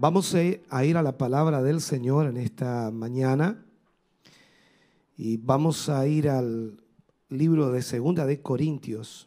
[0.00, 3.64] Vamos a ir a la palabra del Señor en esta mañana
[5.16, 6.80] y vamos a ir al
[7.28, 9.26] libro de Segunda de Corintios.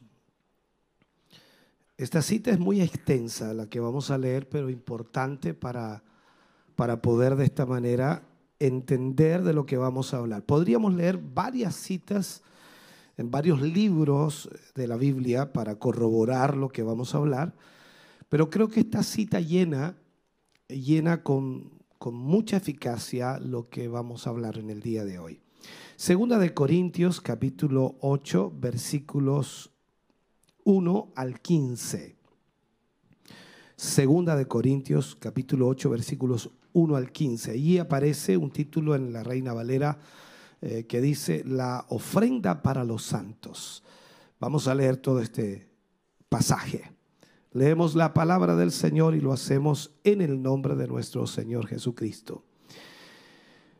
[1.97, 6.05] Esta cita es muy extensa, la que vamos a leer, pero importante para,
[6.77, 8.23] para poder de esta manera
[8.57, 10.45] entender de lo que vamos a hablar.
[10.45, 12.43] Podríamos leer varias citas
[13.17, 17.55] en varios libros de la Biblia para corroborar lo que vamos a hablar,
[18.29, 19.97] pero creo que esta cita llena
[20.71, 25.41] llena con, con mucha eficacia lo que vamos a hablar en el día de hoy.
[25.95, 29.71] Segunda de Corintios capítulo 8 versículos
[30.63, 32.15] 1 al 15.
[33.75, 37.51] Segunda de Corintios capítulo 8 versículos 1 al 15.
[37.51, 39.99] Allí aparece un título en la Reina Valera
[40.61, 43.83] eh, que dice la ofrenda para los santos.
[44.39, 45.69] Vamos a leer todo este
[46.29, 46.91] pasaje.
[47.53, 52.45] Leemos la palabra del Señor y lo hacemos en el nombre de nuestro Señor Jesucristo.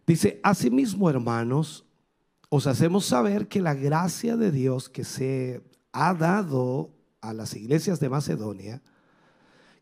[0.05, 1.85] Dice, asimismo, hermanos,
[2.49, 5.63] os hacemos saber que la gracia de Dios que se
[5.93, 6.91] ha dado
[7.21, 8.81] a las iglesias de Macedonia,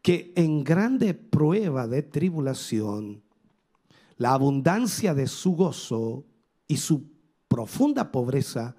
[0.03, 3.24] que en grande prueba de tribulación,
[4.18, 6.26] la abundancia de su gozo
[6.68, 7.09] y su
[7.48, 8.76] profunda pobreza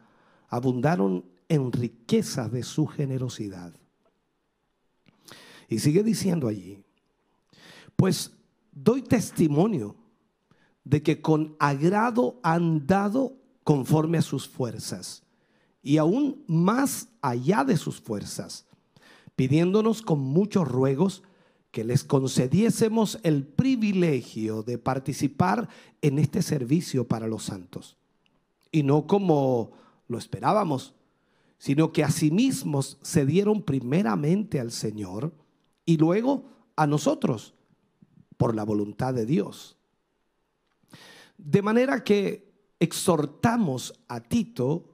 [0.49, 3.75] abundaron en riquezas de su generosidad.
[5.71, 6.83] Y sigue diciendo allí,
[7.95, 8.33] pues
[8.73, 9.97] doy testimonio
[10.85, 15.23] de que con agrado han dado conforme a sus fuerzas
[15.81, 18.67] y aún más allá de sus fuerzas,
[19.37, 21.23] pidiéndonos con muchos ruegos
[21.71, 25.69] que les concediésemos el privilegio de participar
[26.03, 27.97] en este servicio para los santos.
[28.73, 29.71] Y no como
[30.09, 30.95] lo esperábamos,
[31.59, 35.33] sino que asimismo se dieron primeramente al Señor
[35.91, 36.45] y luego
[36.77, 37.53] a nosotros
[38.37, 39.77] por la voluntad de Dios.
[41.37, 44.85] De manera que exhortamos a Tito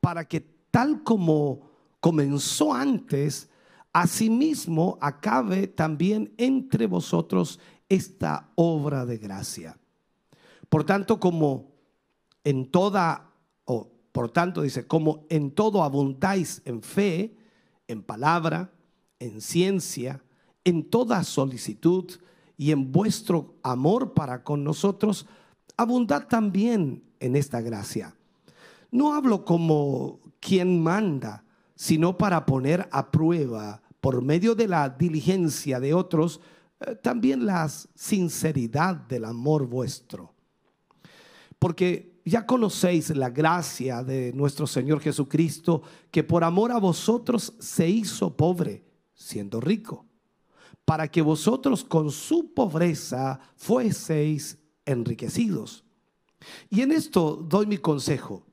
[0.00, 3.48] para que tal como comenzó antes,
[3.94, 7.58] asimismo acabe también entre vosotros
[7.88, 9.78] esta obra de gracia.
[10.68, 11.72] Por tanto, como
[12.44, 13.32] en toda,
[13.64, 17.34] o por tanto dice, como en todo abundáis en fe,
[17.86, 18.70] en palabra,
[19.20, 20.22] en ciencia,
[20.64, 22.10] en toda solicitud
[22.56, 25.26] y en vuestro amor para con nosotros,
[25.76, 28.14] abundad también en esta gracia.
[28.90, 35.80] No hablo como quien manda, sino para poner a prueba, por medio de la diligencia
[35.80, 36.40] de otros,
[36.80, 40.32] eh, también la sinceridad del amor vuestro.
[41.58, 47.88] Porque ya conocéis la gracia de nuestro Señor Jesucristo, que por amor a vosotros se
[47.88, 48.87] hizo pobre
[49.18, 50.06] siendo rico,
[50.84, 55.84] para que vosotros con su pobreza fueseis enriquecidos.
[56.70, 58.46] Y en esto doy mi consejo,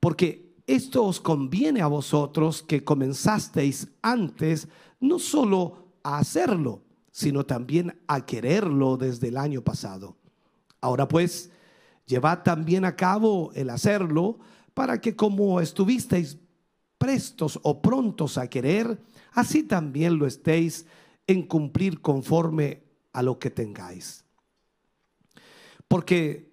[0.00, 4.68] porque esto os conviene a vosotros que comenzasteis antes
[5.00, 10.16] no solo a hacerlo, sino también a quererlo desde el año pasado.
[10.80, 11.50] Ahora pues,
[12.06, 14.38] llevad también a cabo el hacerlo,
[14.74, 16.38] para que como estuvisteis
[16.98, 19.00] prestos o prontos a querer,
[19.32, 20.86] así también lo estéis
[21.26, 22.82] en cumplir conforme
[23.12, 24.24] a lo que tengáis.
[25.86, 26.52] Porque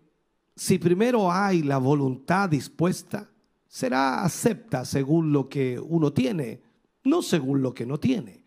[0.55, 3.29] si primero hay la voluntad dispuesta,
[3.67, 6.61] será acepta según lo que uno tiene,
[7.03, 8.45] no según lo que no tiene.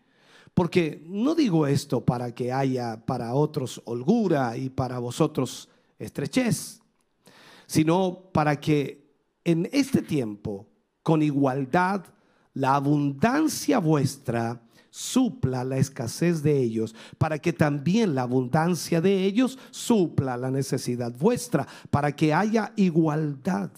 [0.53, 6.81] Porque no digo esto para que haya para otros holgura y para vosotros estrechez,
[7.67, 9.07] sino para que
[9.43, 10.67] en este tiempo,
[11.09, 12.05] con igualdad,
[12.53, 14.61] la abundancia vuestra
[14.91, 21.11] supla la escasez de ellos, para que también la abundancia de ellos supla la necesidad
[21.17, 23.71] vuestra, para que haya igualdad.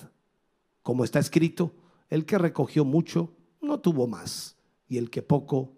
[0.83, 1.74] Como está escrito,
[2.10, 3.31] el que recogió mucho
[3.62, 4.57] no tuvo más,
[4.89, 5.72] y el que poco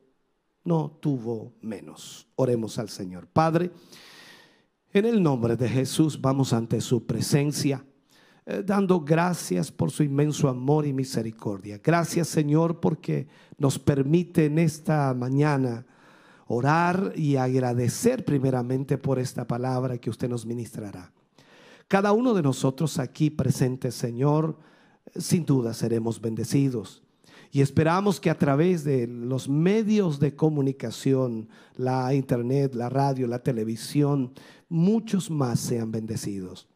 [0.63, 2.25] no tuvo menos.
[2.35, 3.27] Oremos al Señor.
[3.27, 3.69] Padre,
[4.91, 7.85] en el nombre de Jesús vamos ante su presencia
[8.65, 11.79] dando gracias por su inmenso amor y misericordia.
[11.83, 15.85] Gracias Señor porque nos permite en esta mañana
[16.47, 21.11] orar y agradecer primeramente por esta palabra que usted nos ministrará.
[21.87, 24.57] Cada uno de nosotros aquí presentes, Señor,
[25.15, 27.03] sin duda seremos bendecidos.
[27.51, 33.43] Y esperamos que a través de los medios de comunicación, la internet, la radio, la
[33.43, 34.33] televisión,
[34.69, 36.67] muchos más sean bendecidos.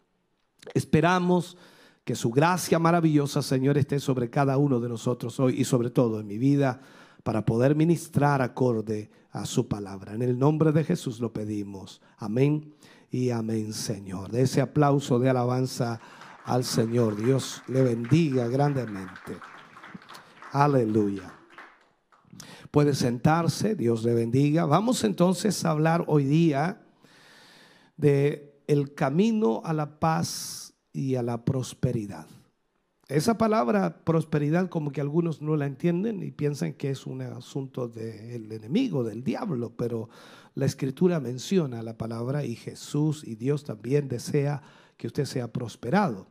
[0.73, 1.57] Esperamos
[2.03, 6.19] que su gracia maravillosa, Señor, esté sobre cada uno de nosotros hoy y sobre todo
[6.19, 6.79] en mi vida
[7.23, 10.13] para poder ministrar acorde a su palabra.
[10.13, 12.01] En el nombre de Jesús lo pedimos.
[12.17, 12.73] Amén
[13.11, 14.31] y amén, Señor.
[14.31, 15.99] De ese aplauso de alabanza
[16.45, 17.21] al Señor.
[17.21, 19.37] Dios le bendiga grandemente.
[20.53, 21.33] Aleluya.
[22.71, 24.65] Puede sentarse, Dios le bendiga.
[24.65, 26.81] Vamos entonces a hablar hoy día
[27.97, 32.27] de el camino a la paz y a la prosperidad.
[33.07, 37.87] Esa palabra prosperidad como que algunos no la entienden y piensan que es un asunto
[37.87, 40.09] del enemigo, del diablo, pero
[40.55, 44.61] la escritura menciona la palabra y Jesús y Dios también desea
[44.97, 46.27] que usted sea prosperado.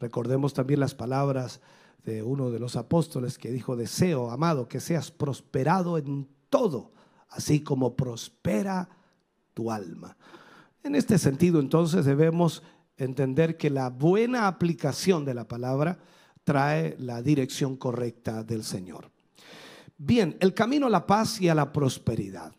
[0.00, 1.60] Recordemos también las palabras
[2.04, 6.92] de uno de los apóstoles que dijo, deseo, amado, que seas prosperado en todo,
[7.28, 8.88] así como prospera
[9.52, 10.16] tu alma.
[10.84, 12.62] En este sentido, entonces, debemos
[12.98, 15.98] entender que la buena aplicación de la palabra
[16.44, 19.10] trae la dirección correcta del Señor.
[19.96, 22.52] Bien, el camino a la paz y a la prosperidad.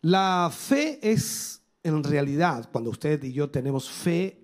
[0.00, 4.40] La fe es, en realidad, cuando usted y yo tenemos fe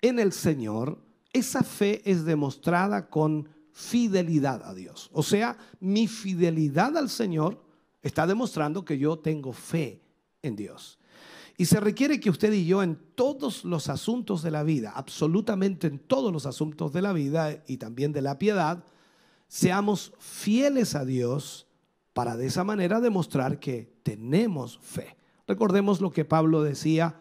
[0.00, 1.02] en el Señor,
[1.32, 5.10] esa fe es demostrada con fidelidad a Dios.
[5.12, 7.60] O sea, mi fidelidad al Señor
[8.02, 10.00] está demostrando que yo tengo fe
[10.42, 11.00] en Dios.
[11.56, 15.86] Y se requiere que usted y yo en todos los asuntos de la vida, absolutamente
[15.86, 18.84] en todos los asuntos de la vida y también de la piedad,
[19.48, 21.66] seamos fieles a Dios
[22.12, 25.16] para de esa manera demostrar que tenemos fe.
[25.46, 27.20] Recordemos lo que Pablo decía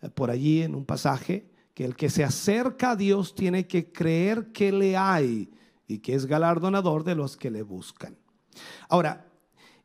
[0.00, 3.90] eh, por allí en un pasaje, que el que se acerca a Dios tiene que
[3.92, 5.50] creer que le hay
[5.86, 8.16] y que es galardonador de los que le buscan.
[8.88, 9.26] Ahora,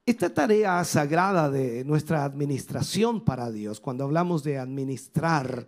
[0.10, 5.68] esta tarea sagrada de nuestra administración para Dios, cuando hablamos de administrar,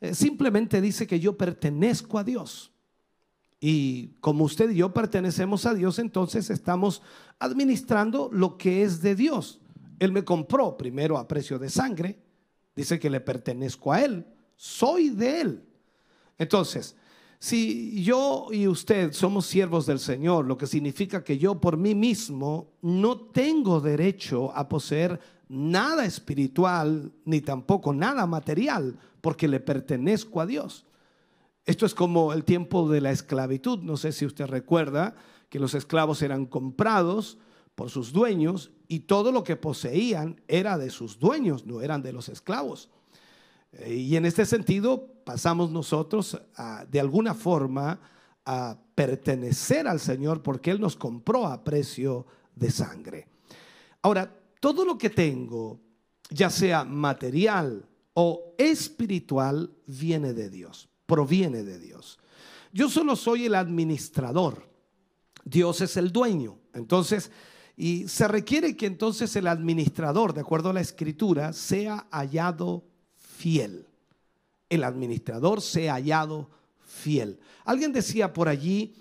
[0.00, 2.72] eh, simplemente dice que yo pertenezco a Dios.
[3.60, 7.02] Y como usted y yo pertenecemos a Dios, entonces estamos
[7.38, 9.60] administrando lo que es de Dios.
[9.98, 12.18] Él me compró primero a precio de sangre,
[12.74, 15.64] dice que le pertenezco a Él, soy de Él.
[16.38, 16.96] Entonces,
[17.42, 21.94] si yo y usted somos siervos del Señor, lo que significa que yo por mí
[21.94, 30.42] mismo no tengo derecho a poseer nada espiritual ni tampoco nada material, porque le pertenezco
[30.42, 30.84] a Dios.
[31.64, 33.78] Esto es como el tiempo de la esclavitud.
[33.78, 35.14] No sé si usted recuerda
[35.48, 37.38] que los esclavos eran comprados
[37.74, 42.12] por sus dueños y todo lo que poseían era de sus dueños, no eran de
[42.12, 42.90] los esclavos.
[43.72, 46.40] Eh, y en este sentido pasamos nosotros
[46.88, 48.00] de alguna forma
[48.44, 53.28] a pertenecer al Señor porque Él nos compró a precio de sangre.
[54.02, 55.80] Ahora, todo lo que tengo,
[56.30, 62.18] ya sea material o espiritual, viene de Dios, proviene de Dios.
[62.72, 64.68] Yo solo soy el administrador.
[65.44, 66.58] Dios es el dueño.
[66.74, 67.30] Entonces,
[67.76, 72.84] y se requiere que entonces el administrador, de acuerdo a la escritura, sea hallado
[73.40, 73.86] fiel.
[74.68, 76.50] El administrador se ha hallado
[76.82, 77.40] fiel.
[77.64, 78.94] Alguien decía por allí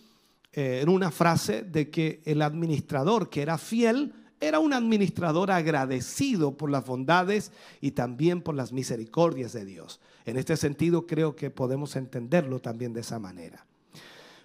[0.54, 6.56] eh, en una frase de que el administrador que era fiel era un administrador agradecido
[6.56, 10.00] por las bondades y también por las misericordias de Dios.
[10.26, 13.66] En este sentido creo que podemos entenderlo también de esa manera.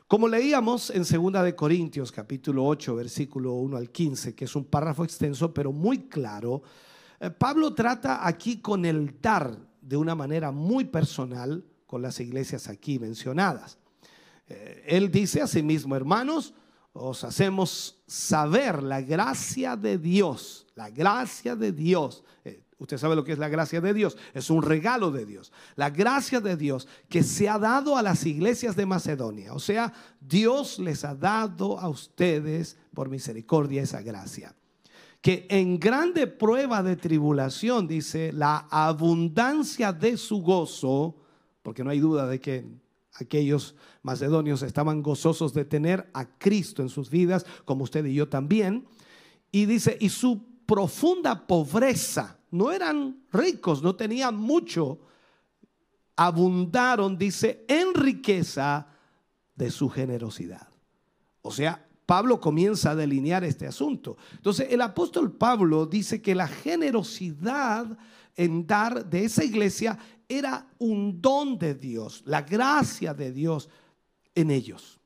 [0.09, 4.65] Como leíamos en 2 de Corintios capítulo 8 versículo 1 al 15, que es un
[4.65, 6.63] párrafo extenso pero muy claro,
[7.21, 12.69] eh, Pablo trata aquí con el dar de una manera muy personal con las iglesias
[12.69, 13.79] aquí mencionadas.
[14.49, 16.55] Eh, él dice a sí mismo, hermanos,
[16.93, 22.25] os hacemos saber la gracia de Dios, la gracia de Dios.
[22.45, 25.53] Eh, usted sabe lo que es la gracia de Dios, es un regalo de Dios.
[25.77, 29.53] La gracia de Dios que se ha dado a las iglesias de Macedonia.
[29.55, 34.55] O sea, Dios les ha dado a ustedes por misericordia esa gracia
[35.25, 41.17] que en grande prueba de tribulación, dice, la abundancia de su gozo,
[41.63, 42.67] porque no hay duda de que
[43.15, 48.29] aquellos macedonios estaban gozosos de tener a Cristo en sus vidas, como usted y yo
[48.29, 48.87] también,
[49.51, 54.99] y dice, y su profunda pobreza, no eran ricos, no tenían mucho,
[56.17, 58.89] abundaron, dice, en riqueza
[59.55, 60.69] de su generosidad.
[61.41, 64.17] O sea, Pablo comienza a delinear este asunto.
[64.33, 67.99] Entonces, el apóstol Pablo dice que la generosidad
[68.37, 73.69] en dar de esa iglesia era un don de Dios, la gracia de Dios
[74.35, 75.01] en ellos.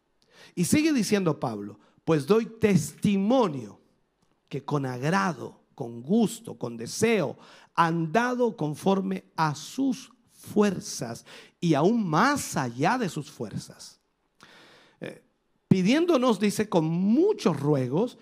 [0.54, 3.80] Y sigue diciendo Pablo, pues doy testimonio
[4.48, 7.36] que con agrado, con gusto, con deseo,
[7.74, 11.24] han dado conforme a sus fuerzas
[11.60, 13.97] y aún más allá de sus fuerzas.
[15.68, 18.18] Pidiéndonos, dice, con muchos ruegos,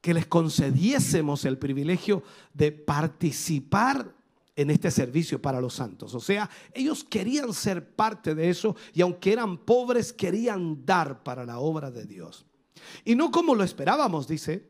[0.00, 2.22] que les concediésemos el privilegio
[2.54, 4.14] de participar
[4.56, 6.14] en este servicio para los santos.
[6.14, 11.44] O sea, ellos querían ser parte de eso y aunque eran pobres, querían dar para
[11.44, 12.46] la obra de Dios.
[13.04, 14.68] Y no como lo esperábamos, dice,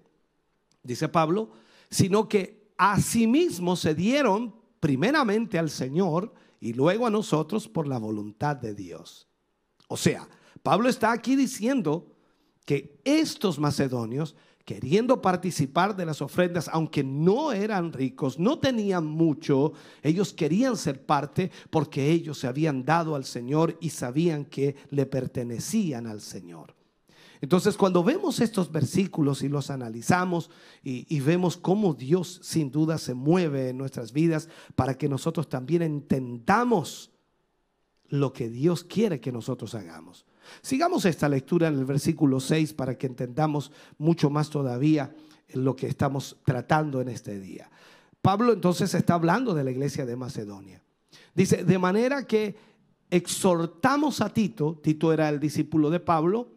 [0.83, 1.51] dice Pablo,
[1.91, 8.57] sino que asimismo se dieron primeramente al Señor y luego a nosotros por la voluntad
[8.57, 9.29] de Dios.
[9.89, 10.29] O sea,
[10.63, 12.07] Pablo está aquí diciendo
[12.65, 19.73] que estos macedonios queriendo participar de las ofrendas, aunque no eran ricos, no tenían mucho,
[20.01, 25.07] ellos querían ser parte porque ellos se habían dado al Señor y sabían que le
[25.07, 26.77] pertenecían al Señor.
[27.41, 30.51] Entonces, cuando vemos estos versículos y los analizamos
[30.85, 35.83] y, vemos cómo Dios sin duda se mueve en nuestras vidas para que nosotros también
[35.83, 37.11] entendamos
[38.09, 40.27] lo que Dios quiere que nosotros hagamos.
[40.63, 45.15] Sigamos esta lectura en el versículo 6 para que entendamos mucho más todavía
[45.55, 47.71] lo que estamos tratando en este día.
[48.23, 50.83] Pablo entonces está hablando de la iglesia de Macedonia.
[51.35, 52.57] Dice, de manera que
[53.11, 56.49] exhortamos a Tito, Tito era el discípulo de Pablo,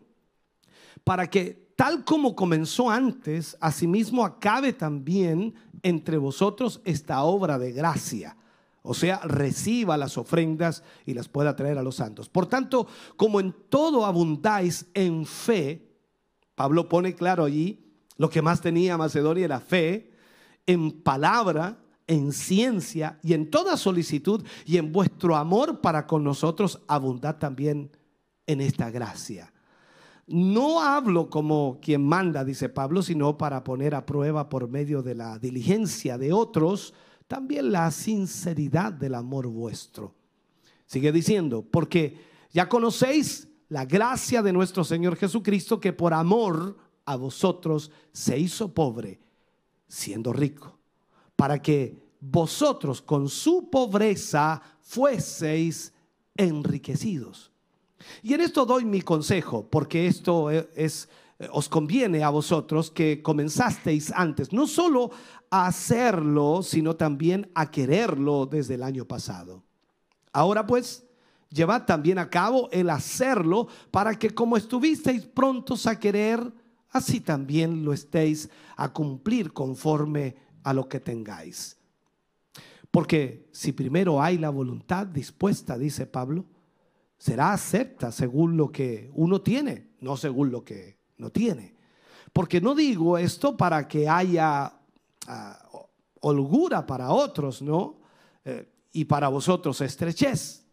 [1.03, 8.37] para que tal como comenzó antes, asimismo acabe también entre vosotros esta obra de gracia
[8.83, 12.29] o sea, reciba las ofrendas y las pueda traer a los santos.
[12.29, 12.85] Por tanto,
[13.15, 15.89] como en todo abundáis en fe,
[16.53, 17.79] Pablo pone claro allí,
[18.17, 20.11] lo que más tenía Macedonia era fe,
[20.67, 26.81] en palabra, en ciencia y en toda solicitud y en vuestro amor para con nosotros,
[26.87, 27.89] abundad también
[28.45, 29.53] en esta gracia.
[30.27, 35.15] No hablo como quien manda, dice Pablo, sino para poner a prueba por medio de
[35.15, 36.93] la diligencia de otros,
[37.33, 40.13] también la sinceridad del amor vuestro.
[40.85, 42.15] Sigue diciendo, porque
[42.51, 48.71] ya conocéis la gracia de nuestro Señor Jesucristo, que por amor a vosotros se hizo
[48.71, 49.19] pobre,
[49.87, 50.77] siendo rico,
[51.35, 55.91] para que vosotros con su pobreza fueseis
[56.37, 57.51] enriquecidos.
[58.21, 61.09] Y en esto doy mi consejo, porque esto es
[61.51, 65.11] os conviene a vosotros que comenzasteis antes, no solo
[65.49, 69.63] a hacerlo, sino también a quererlo desde el año pasado.
[70.31, 71.05] Ahora pues,
[71.49, 76.51] llevad también a cabo el hacerlo para que como estuvisteis prontos a querer,
[76.89, 81.77] así también lo estéis a cumplir conforme a lo que tengáis.
[82.89, 86.45] Porque si primero hay la voluntad dispuesta, dice Pablo,
[87.17, 91.75] será acepta según lo que uno tiene, no según lo que no tiene.
[92.31, 94.73] Porque no digo esto para que haya
[95.27, 95.69] ah,
[96.21, 97.99] holgura para otros, ¿no?
[98.45, 100.65] Eh, y para vosotros estrechez,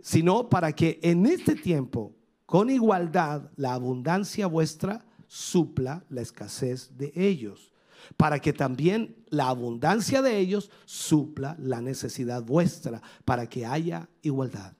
[0.00, 2.14] sino para que en este tiempo,
[2.44, 7.72] con igualdad, la abundancia vuestra supla la escasez de ellos,
[8.16, 14.74] para que también la abundancia de ellos supla la necesidad vuestra, para que haya igualdad.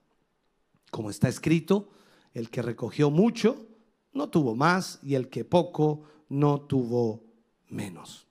[0.91, 1.91] Como está escrito,
[2.35, 3.67] el que recogió mucho,
[4.13, 7.25] no tuvo más y el que poco no tuvo
[7.69, 8.27] menos.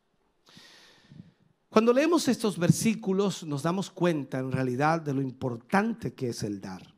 [1.69, 6.59] Cuando leemos estos versículos nos damos cuenta en realidad de lo importante que es el
[6.59, 6.95] dar,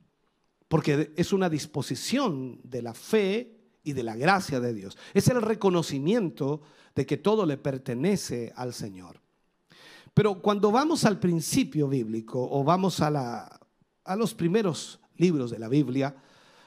[0.67, 4.97] porque es una disposición de la fe y de la gracia de Dios.
[5.13, 6.61] Es el reconocimiento
[6.95, 9.21] de que todo le pertenece al Señor.
[10.13, 13.59] Pero cuando vamos al principio bíblico o vamos a,
[14.17, 16.15] los primeros libros de la Biblia,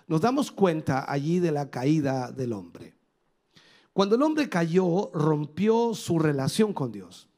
[0.07, 2.95] nos damos cuenta allí de la caída del hombre.
[3.93, 7.29] Cuando el hombre cayó, rompió su relación con Dios.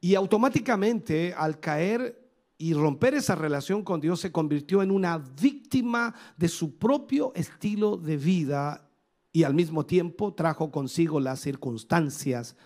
[0.00, 2.24] Y automáticamente al caer
[2.56, 7.96] y romper esa relación con Dios se convirtió en una víctima de su propio estilo
[7.96, 8.88] de vida
[9.32, 12.56] y al mismo tiempo trajo consigo las circunstancias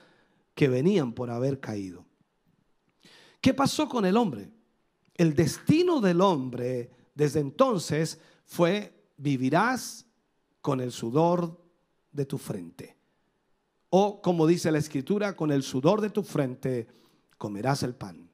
[0.54, 2.04] que venían por haber caído.
[3.40, 4.50] ¿Qué pasó con el hombre?
[5.14, 10.07] El destino del hombre desde entonces fue, vivirás
[10.62, 11.62] con el sudor
[12.11, 12.97] de tu frente.
[13.90, 16.88] O como dice la escritura, con el sudor de tu frente
[17.37, 18.28] comerás el pan.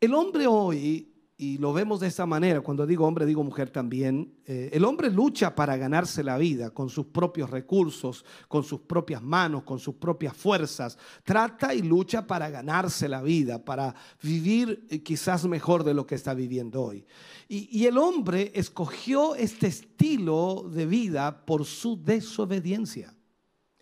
[0.00, 4.32] El hombre hoy y lo vemos de esta manera, cuando digo hombre digo mujer también,
[4.46, 9.22] eh, el hombre lucha para ganarse la vida con sus propios recursos, con sus propias
[9.22, 10.96] manos, con sus propias fuerzas.
[11.24, 16.14] Trata y lucha para ganarse la vida, para vivir eh, quizás mejor de lo que
[16.14, 17.04] está viviendo hoy.
[17.48, 23.14] Y, el hombre escogió este estilo de vida por su desobediencia.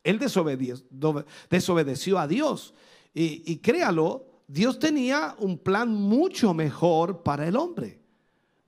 [0.02, 2.74] Él desobedeció, a Dios.
[3.14, 8.00] Y créalo, Dios tenía un plan mucho mejor para el hombre.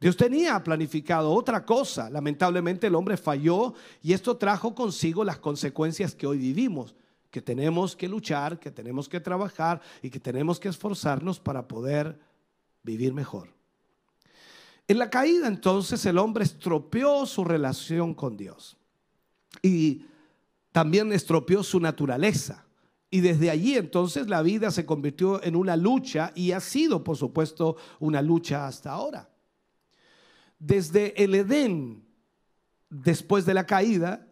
[0.00, 2.10] Dios tenía planificado otra cosa.
[2.10, 6.94] Lamentablemente el hombre falló y esto trajo consigo las consecuencias que hoy vivimos,
[7.30, 12.18] que tenemos que luchar, que tenemos que trabajar y que tenemos que esforzarnos para poder
[12.82, 13.54] vivir mejor.
[14.88, 18.76] En la caída entonces el hombre estropeó su relación con Dios
[19.62, 20.04] y
[20.72, 22.65] también estropeó su naturaleza.
[23.10, 27.16] Y desde allí entonces la vida se convirtió en una lucha y ha sido, por
[27.16, 29.30] supuesto, una lucha hasta ahora.
[30.58, 32.04] Desde el Edén,
[32.88, 34.26] después de la caída,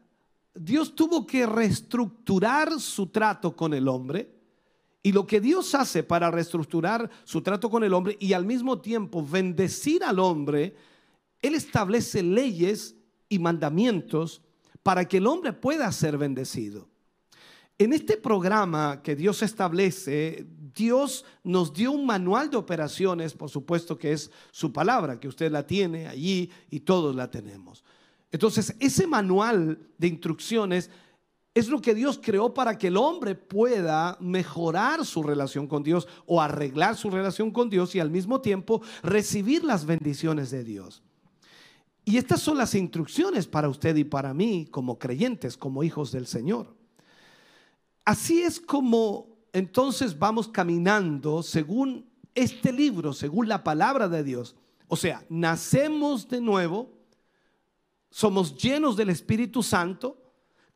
[0.54, 4.32] Dios tuvo que reestructurar su trato con el hombre.
[5.02, 8.80] Y lo que Dios hace para reestructurar su trato con el hombre y al mismo
[8.80, 10.74] tiempo bendecir al hombre,
[11.42, 12.96] Él establece leyes
[13.28, 14.40] y mandamientos
[14.82, 16.88] para que el hombre pueda ser bendecido.
[17.76, 23.98] En este programa que Dios establece, Dios nos dio un manual de operaciones, por supuesto
[23.98, 27.82] que es su palabra, que usted la tiene allí y todos la tenemos.
[28.30, 30.88] Entonces, ese manual de instrucciones
[31.52, 36.06] es lo que Dios creó para que el hombre pueda mejorar su relación con Dios
[36.26, 41.02] o arreglar su relación con Dios y al mismo tiempo recibir las bendiciones de Dios.
[42.04, 46.26] Y estas son las instrucciones para usted y para mí como creyentes, como hijos del
[46.26, 46.83] Señor.
[48.04, 54.56] Así es como entonces vamos caminando según este libro, según la palabra de Dios.
[54.88, 56.90] O sea, nacemos de nuevo,
[58.11, 60.20] somos llenos del Espíritu Santo,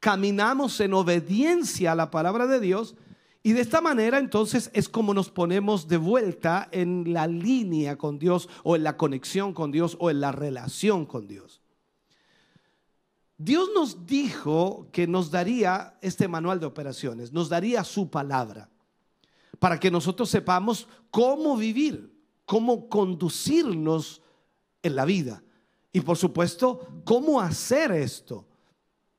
[0.00, 2.94] caminamos en obediencia a la palabra de Dios
[3.42, 8.18] y de esta manera entonces es como nos ponemos de vuelta en la línea con
[8.18, 11.60] Dios o en la conexión con Dios o en la relación con Dios.
[13.38, 18.68] Dios nos dijo que nos daría este manual de operaciones, nos daría su palabra,
[19.60, 22.12] para que nosotros sepamos cómo vivir,
[22.44, 24.22] cómo conducirnos
[24.82, 25.44] en la vida.
[25.92, 28.44] Y por supuesto, cómo hacer esto,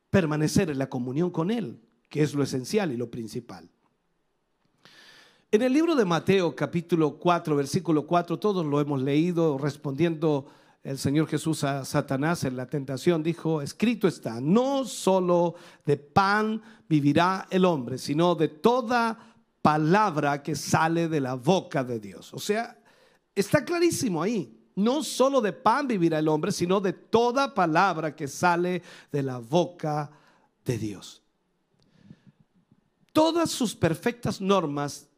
[0.10, 1.80] permanecer en la comunión con Él,
[2.10, 3.70] que es lo esencial y lo principal.
[5.52, 10.46] En el libro de Mateo capítulo 4, versículo 4, todos lo hemos leído respondiendo
[10.84, 16.62] el Señor Jesús a Satanás en la tentación dijo, escrito está, no solo de pan
[16.88, 19.18] vivirá el hombre, sino de toda
[19.62, 22.34] palabra que sale de la boca de Dios.
[22.34, 22.82] O sea,
[23.36, 24.56] está clarísimo ahí.
[24.76, 29.40] No solo de pan vivirá el hombre, sino de toda palabra que sale de la
[29.40, 30.10] boca
[30.64, 31.22] de Dios.
[33.12, 35.10] Todas sus perfectas normas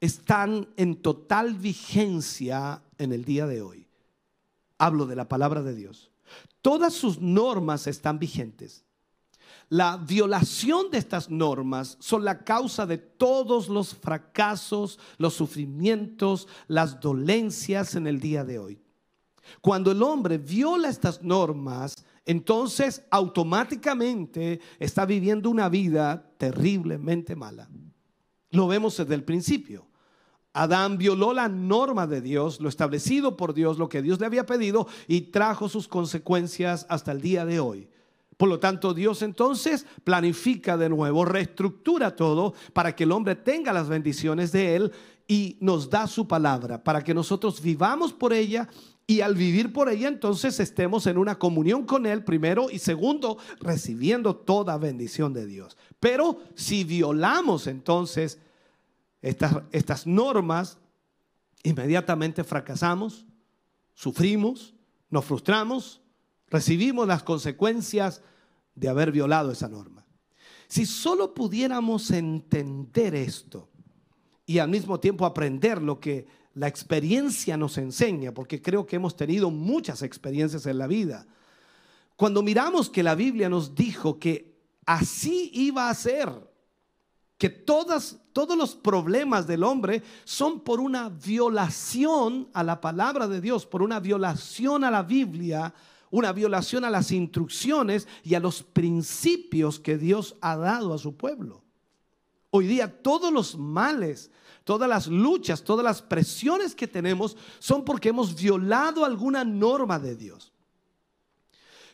[0.00, 3.83] están en total vigencia en el día de hoy.
[4.78, 6.10] Hablo de la palabra de Dios.
[6.62, 8.84] Todas sus normas están vigentes.
[9.68, 17.00] La violación de estas normas son la causa de todos los fracasos, los sufrimientos, las
[17.00, 18.80] dolencias en el día de hoy.
[19.60, 27.68] Cuando el hombre viola estas normas, entonces automáticamente está viviendo una vida terriblemente mala.
[28.50, 29.86] Lo vemos desde el principio.
[30.54, 34.46] Adán violó la norma de Dios, lo establecido por Dios, lo que Dios le había
[34.46, 37.88] pedido y trajo sus consecuencias hasta el día de hoy.
[38.36, 43.72] Por lo tanto, Dios entonces planifica de nuevo, reestructura todo para que el hombre tenga
[43.72, 44.92] las bendiciones de Él
[45.26, 48.68] y nos da su palabra, para que nosotros vivamos por ella
[49.06, 53.38] y al vivir por ella entonces estemos en una comunión con Él primero y segundo,
[53.60, 55.76] recibiendo toda bendición de Dios.
[55.98, 58.38] Pero si violamos entonces
[59.24, 60.76] estas, estas normas,
[61.62, 63.26] inmediatamente fracasamos,
[63.94, 64.74] sufrimos,
[65.08, 66.02] nos frustramos,
[66.48, 68.20] recibimos las consecuencias
[68.74, 70.04] de haber violado esa norma.
[70.68, 73.70] Si solo pudiéramos entender esto
[74.44, 79.16] y al mismo tiempo aprender lo que la experiencia nos enseña, porque creo que hemos
[79.16, 81.26] tenido muchas experiencias en la vida,
[82.16, 86.28] cuando miramos que la Biblia nos dijo que así iba a ser,
[87.44, 93.66] que todos los problemas del hombre son por una violación a la palabra de Dios,
[93.66, 95.74] por una violación a la Biblia,
[96.10, 101.18] una violación a las instrucciones y a los principios que Dios ha dado a su
[101.18, 101.60] pueblo.
[102.48, 104.30] Hoy día todos los males,
[104.64, 110.16] todas las luchas, todas las presiones que tenemos son porque hemos violado alguna norma de
[110.16, 110.50] Dios.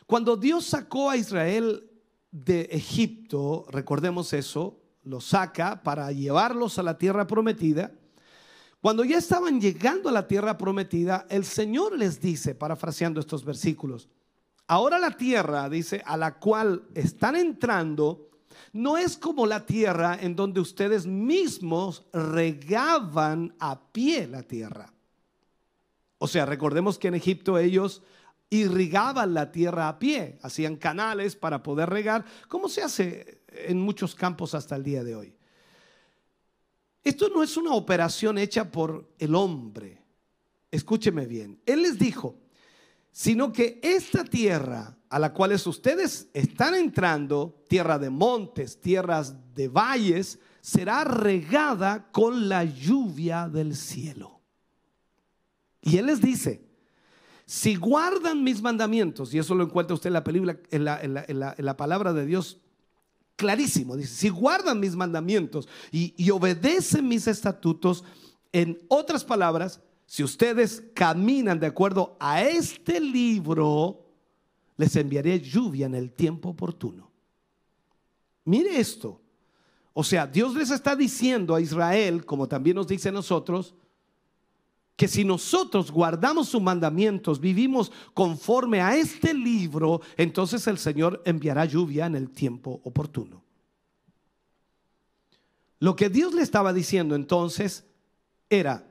[0.07, 1.89] Cuando Dios sacó a Israel
[2.31, 7.91] de Egipto, recordemos eso, los saca para llevarlos a la tierra prometida.
[8.81, 14.09] Cuando ya estaban llegando a la tierra prometida, el Señor les dice, parafraseando estos versículos,
[14.67, 18.29] ahora la tierra, dice, a la cual están entrando,
[18.73, 24.91] no es como la tierra en donde ustedes mismos regaban a pie la tierra.
[26.17, 28.03] O sea, recordemos que en Egipto ellos
[28.49, 34.15] irrigaban la tierra a pie, hacían canales para poder regar, como se hace en muchos
[34.15, 35.35] campos hasta el día de hoy.
[37.03, 40.01] Esto no es una operación hecha por el hombre.
[40.69, 41.59] Escúcheme bien.
[41.65, 42.37] Él les dijo,
[43.11, 49.67] sino que esta tierra a la cual ustedes están entrando, tierra de montes, tierras de
[49.67, 54.39] valles, será regada con la lluvia del cielo.
[55.81, 56.63] Y él les dice,
[57.45, 62.13] si guardan mis mandamientos, y eso lo encuentra usted en la, película, en la, palabra
[62.13, 62.61] de Dios
[63.41, 68.03] clarísimo, dice, si guardan mis mandamientos y, y obedecen mis estatutos,
[68.51, 74.05] en otras palabras, si ustedes caminan de acuerdo a este libro,
[74.77, 77.09] les enviaré lluvia en el tiempo oportuno.
[78.45, 79.19] Mire esto.
[79.93, 83.73] O sea, Dios les está diciendo a Israel, como también nos dice a nosotros,
[84.95, 91.65] que si nosotros guardamos sus mandamientos, vivimos conforme a este libro, entonces el Señor enviará
[91.65, 93.43] lluvia en el tiempo oportuno.
[95.79, 97.85] Lo que Dios le estaba diciendo entonces
[98.49, 98.87] era,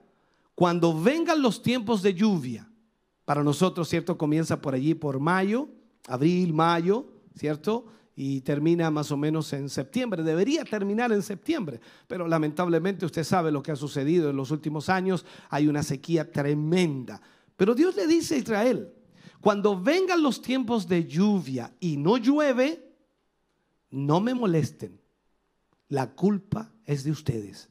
[0.57, 2.71] cuando vengan los tiempos de lluvia,
[3.25, 4.19] para nosotros, ¿cierto?
[4.19, 5.69] Comienza por allí, por mayo,
[6.09, 7.87] abril, mayo, ¿cierto?
[8.23, 10.23] Y termina más o menos en septiembre.
[10.23, 14.91] Debería terminar en septiembre, pero lamentablemente usted sabe lo que ha sucedido en los últimos
[14.91, 15.25] años.
[15.49, 17.19] Hay una sequía tremenda.
[17.57, 18.93] Pero Dios le dice a Israel,
[19.41, 22.93] cuando vengan los tiempos de lluvia y no llueve,
[23.91, 25.01] no me molesten.
[25.89, 27.71] La culpa es de ustedes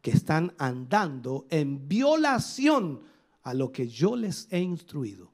[0.00, 3.02] que están andando en violación
[3.42, 5.30] a lo que yo les he instruido.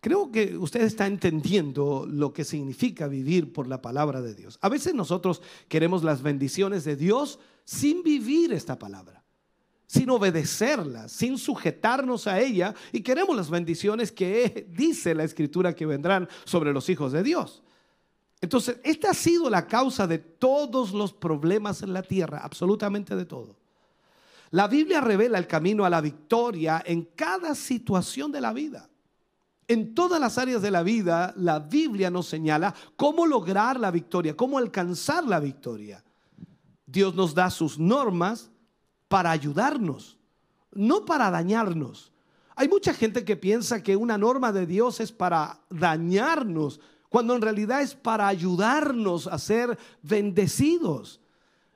[0.00, 4.58] Creo que usted está entendiendo lo que significa vivir por la palabra de Dios.
[4.62, 9.24] A veces nosotros queremos las bendiciones de Dios sin vivir esta palabra,
[9.86, 15.86] sin obedecerla, sin sujetarnos a ella y queremos las bendiciones que dice la escritura que
[15.86, 17.64] vendrán sobre los hijos de Dios.
[18.40, 23.24] Entonces, esta ha sido la causa de todos los problemas en la tierra, absolutamente de
[23.24, 23.56] todo.
[24.50, 28.88] La Biblia revela el camino a la victoria en cada situación de la vida.
[29.68, 34.34] En todas las áreas de la vida, la Biblia nos señala cómo lograr la victoria,
[34.34, 36.02] cómo alcanzar la victoria.
[36.86, 38.50] Dios nos da sus normas
[39.08, 40.16] para ayudarnos,
[40.72, 42.10] no para dañarnos.
[42.56, 47.42] Hay mucha gente que piensa que una norma de Dios es para dañarnos cuando en
[47.42, 51.20] realidad es para ayudarnos a ser bendecidos.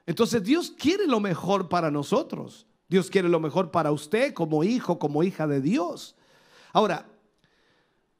[0.06, 2.66] Entonces Dios quiere lo mejor para nosotros.
[2.88, 6.16] Dios quiere lo mejor para usted como hijo, como hija de Dios.
[6.72, 7.06] Ahora,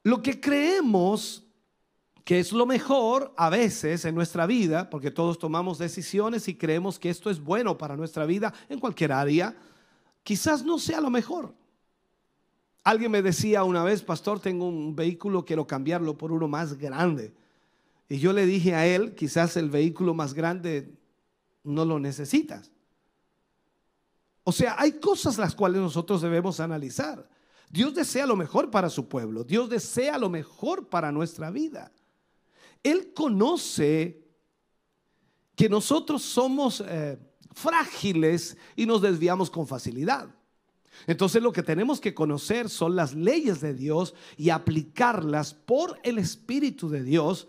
[0.03, 1.43] lo que creemos
[2.23, 6.97] que es lo mejor a veces en nuestra vida, porque todos tomamos decisiones y creemos
[6.97, 9.55] que esto es bueno para nuestra vida en cualquier área,
[10.23, 11.53] quizás no sea lo mejor.
[12.83, 17.33] Alguien me decía una vez, pastor, tengo un vehículo, quiero cambiarlo por uno más grande.
[18.09, 20.93] Y yo le dije a él, quizás el vehículo más grande
[21.63, 22.71] no lo necesitas.
[24.43, 27.27] O sea, hay cosas las cuales nosotros debemos analizar.
[27.73, 29.43] Dios desea lo mejor para su pueblo.
[29.43, 31.91] Dios desea lo mejor para nuestra vida.
[32.83, 34.27] Él conoce
[35.55, 37.17] que nosotros somos eh,
[37.51, 40.29] frágiles y nos desviamos con facilidad.
[41.07, 46.19] Entonces lo que tenemos que conocer son las leyes de Dios y aplicarlas por el
[46.19, 47.47] Espíritu de Dios.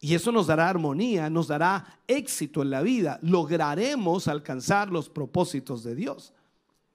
[0.00, 3.18] Y eso nos dará armonía, nos dará éxito en la vida.
[3.20, 6.32] Lograremos alcanzar los propósitos de Dios.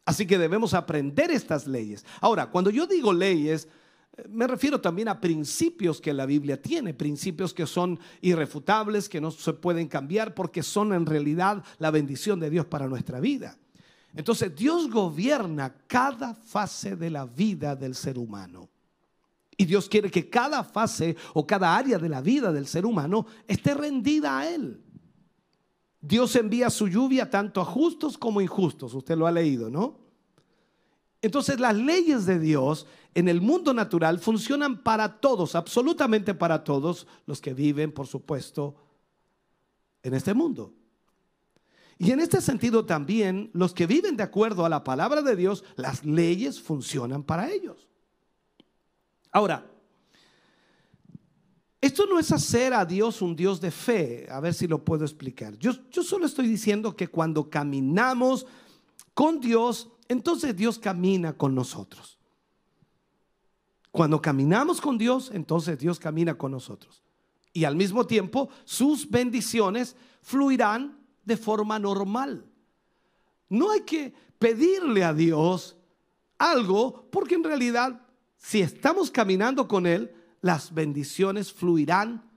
[0.05, 2.05] Así que debemos aprender estas leyes.
[2.19, 3.67] Ahora, cuando yo digo leyes,
[4.17, 9.21] eh, me refiero también a principios que la Biblia tiene, principios que son irrefutables, que
[9.21, 13.57] no se pueden cambiar porque son en realidad la bendición de Dios para nuestra vida.
[14.15, 18.69] Entonces Dios gobierna cada fase de la vida del ser humano.
[19.55, 23.25] Y Dios quiere que cada fase o cada área de la vida del ser humano
[23.47, 24.82] esté rendida a Él.
[26.05, 28.93] Dios envía su lluvia tanto a justos como injustos.
[28.93, 29.97] Usted lo ha leído, ¿no?
[31.21, 32.85] Entonces las leyes de Dios
[33.15, 38.75] en el mundo natural funcionan para todos, absolutamente para todos los que viven, por supuesto,
[40.03, 40.73] en este mundo.
[41.97, 45.63] Y en este sentido también los que viven de acuerdo a la palabra de Dios,
[45.77, 47.87] las leyes funcionan para ellos.
[49.31, 49.72] Ahora,
[51.83, 55.03] esto no es hacer a Dios un Dios de fe, a ver si lo puedo
[55.03, 55.57] explicar.
[55.57, 58.47] Yo, solo estoy diciendo que cuando caminamos
[59.13, 62.17] con Dios, entonces Dios camina con nosotros.
[63.91, 67.03] Cuando caminamos con Dios, entonces Dios camina con nosotros.
[67.51, 72.45] Y al mismo tiempo, sus bendiciones fluirán de forma normal.
[73.49, 75.75] No hay que pedirle a Dios
[76.37, 77.99] algo porque en realidad
[78.37, 82.29] si estamos caminando con Él, las bendiciones fluirán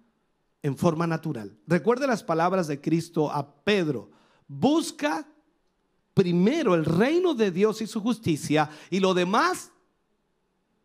[0.63, 1.59] en forma natural.
[1.67, 4.11] Recuerde las palabras de Cristo a Pedro.
[4.47, 5.27] Busca
[6.15, 9.73] primero el reino de Dios y su justicia y lo demás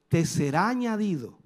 [0.07, 1.37] te será añadido.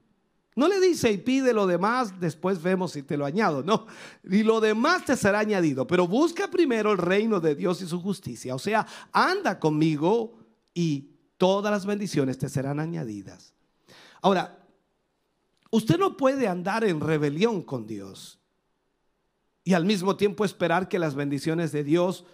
[0.55, 3.61] No le dice y pide lo demás, después vemos si te lo añado.
[3.61, 3.85] No,
[4.23, 5.85] y lo demás te será añadido.
[5.85, 8.55] Pero busca primero el reino de Dios y su justicia.
[8.55, 10.39] O sea, anda conmigo
[10.73, 13.53] y todas las bendiciones te serán añadidas.
[14.21, 14.64] Ahora,
[15.75, 18.39] usted no puede andar en rebelión con Dios
[19.63, 22.25] y al mismo tiempo esperar que las bendiciones de Dios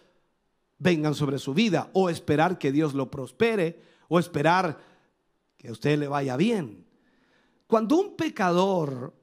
[0.77, 4.79] vengan sobre su vida o esperar que Dios lo prospere o esperar
[5.57, 6.85] que a usted le vaya bien.
[7.67, 9.13] Cuando un pecador,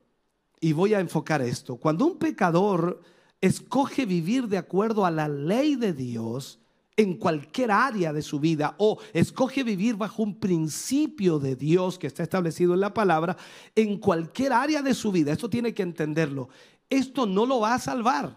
[0.60, 3.02] y voy a enfocar esto, cuando un pecador
[3.40, 6.58] escoge vivir de acuerdo a la ley de Dios
[6.98, 12.08] en cualquier área de su vida o escoge vivir bajo un principio de Dios que
[12.08, 13.36] está establecido en la palabra,
[13.76, 16.48] en cualquier área de su vida, esto tiene que entenderlo,
[16.90, 18.36] esto no lo va a salvar,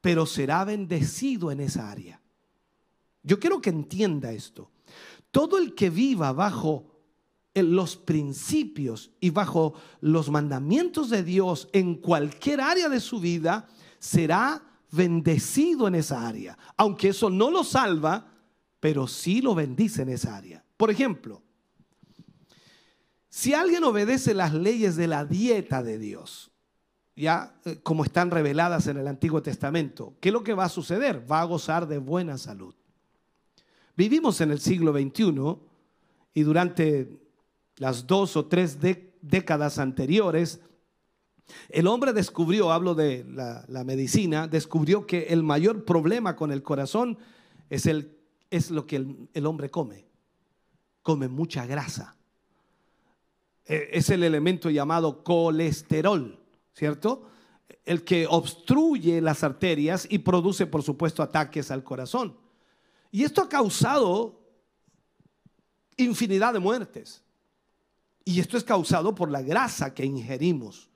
[0.00, 2.22] pero será bendecido en esa área.
[3.24, 4.70] Yo quiero que entienda esto.
[5.32, 6.94] Todo el que viva bajo
[7.54, 13.66] los principios y bajo los mandamientos de Dios en cualquier área de su vida,
[13.98, 16.58] será bendecido en esa área.
[16.76, 18.26] Aunque eso no lo salva,
[18.80, 20.64] pero sí lo bendice en esa área.
[20.76, 21.42] Por ejemplo,
[23.28, 26.50] si alguien obedece las leyes de la dieta de Dios,
[27.14, 30.68] ya eh, como están reveladas en el Antiguo Testamento, ¿qué es lo que va a
[30.68, 31.30] suceder?
[31.30, 32.74] Va a gozar de buena salud.
[33.96, 35.58] Vivimos en el siglo XXI
[36.32, 37.18] y durante
[37.76, 38.78] las dos o tres
[39.20, 40.60] décadas anteriores,
[41.68, 47.18] el hombre descubrió, hablo de la, medicina, descubrió que el mayor problema con el corazón
[47.70, 48.16] es, el,
[48.50, 50.06] es lo que el, el hombre come.
[51.02, 52.16] Come mucha grasa.
[53.64, 56.38] E, es el elemento llamado colesterol,
[56.74, 57.28] ¿cierto?
[57.84, 62.36] El que obstruye las arterias y produce, por supuesto, ataques al corazón.
[63.10, 64.40] Y esto ha causado
[65.96, 67.22] infinidad de muertes.
[68.24, 70.87] Y esto es causado por la grasa que ingerimos.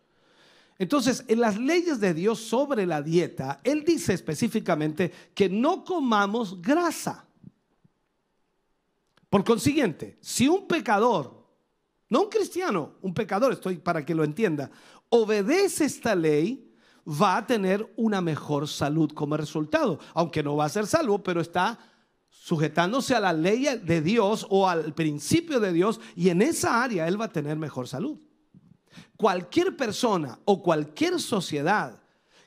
[0.78, 6.60] Entonces, en las leyes de Dios sobre la dieta, Él dice específicamente que no comamos
[6.60, 7.26] grasa.
[9.28, 11.46] Por consiguiente, si un pecador,
[12.08, 14.70] no un cristiano, un pecador, estoy para que lo entienda,
[15.08, 16.72] obedece esta ley,
[17.06, 19.98] va a tener una mejor salud como resultado.
[20.14, 21.78] Aunque no va a ser salvo, pero está
[22.28, 27.06] sujetándose a la ley de Dios o al principio de Dios y en esa área
[27.06, 28.18] él va a tener mejor salud.
[29.16, 32.00] Cualquier persona o cualquier sociedad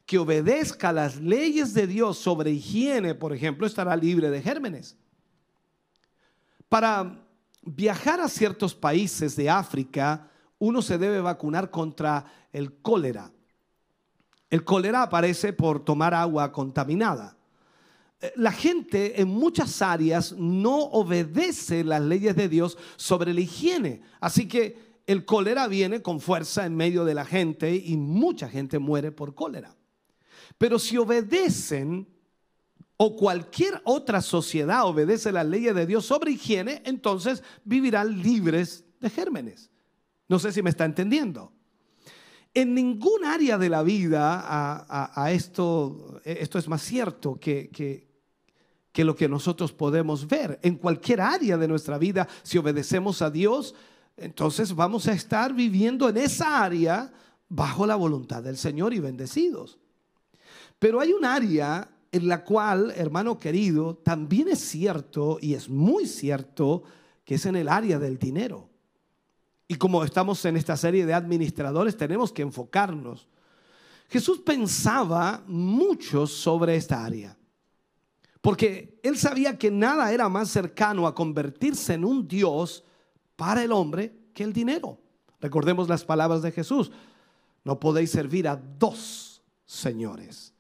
[0.05, 4.97] que obedezca las leyes de Dios sobre higiene, por ejemplo, estará libre de gérmenes.
[6.69, 7.25] Para
[7.63, 10.29] viajar a ciertos países de África,
[10.59, 13.31] uno se debe vacunar contra el cólera.
[14.49, 17.35] El cólera aparece por tomar agua contaminada
[18.35, 24.01] la gente en muchas áreas no obedece las leyes de Dios sobre la higiene.
[24.19, 28.79] Así que el cólera viene con fuerza en medio de la gente y mucha gente
[28.79, 29.75] muere por cólera.
[30.57, 32.07] Pero si obedecen
[32.97, 39.09] o cualquier otra sociedad obedece las leyes de Dios sobre higiene, entonces vivirán libres de
[39.09, 39.69] gérmenes.
[40.27, 41.51] No sé si me está entendiendo.
[42.53, 49.13] En ningún área de la vida a, esto, esto es más cierto que, que lo
[49.13, 50.57] que nosotros podemos ver.
[50.63, 53.75] En cualquier área de nuestra vida, si obedecemos a Dios,
[54.17, 57.11] entonces vamos a estar viviendo en esa área
[57.49, 59.77] bajo la voluntad del Señor y bendecidos.
[60.79, 66.07] Pero hay un área en la cual, hermano querido, también es cierto y es muy
[66.07, 66.83] cierto
[67.25, 68.69] que es en el área del dinero.
[69.67, 73.27] Y como estamos en esta serie de administradores, tenemos que enfocarnos.
[74.09, 77.35] Jesús pensaba mucho sobre esta área.
[78.41, 82.83] Porque él sabía que nada era más cercano a convertirse en un Dios
[83.35, 84.99] para el hombre que el dinero.
[85.39, 86.91] Recordemos las palabras de Jesús.
[87.63, 90.53] No podéis servir a dos señores.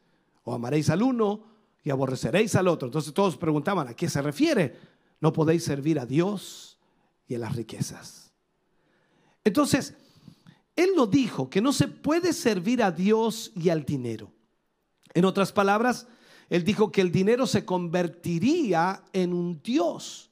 [0.43, 1.43] O amaréis al uno
[1.83, 2.87] y aborreceréis al otro.
[2.87, 4.77] Entonces todos preguntaban, ¿a qué se refiere?
[5.21, 6.77] No podéis servir a Dios
[7.27, 8.31] y a las riquezas.
[9.43, 9.95] Entonces,
[10.75, 14.31] él lo dijo, que no se puede servir a Dios y al dinero.
[15.13, 16.07] En otras palabras,
[16.49, 20.31] él dijo que el dinero se convertiría en un Dios.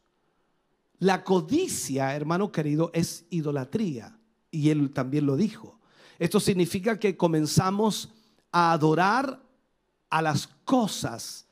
[1.03, 4.17] La codicia, hermano querido, es idolatría.
[4.49, 5.77] Y él también lo dijo.
[6.17, 8.13] Esto significa que comenzamos
[8.53, 9.43] a adorar
[10.09, 11.45] a las cosas,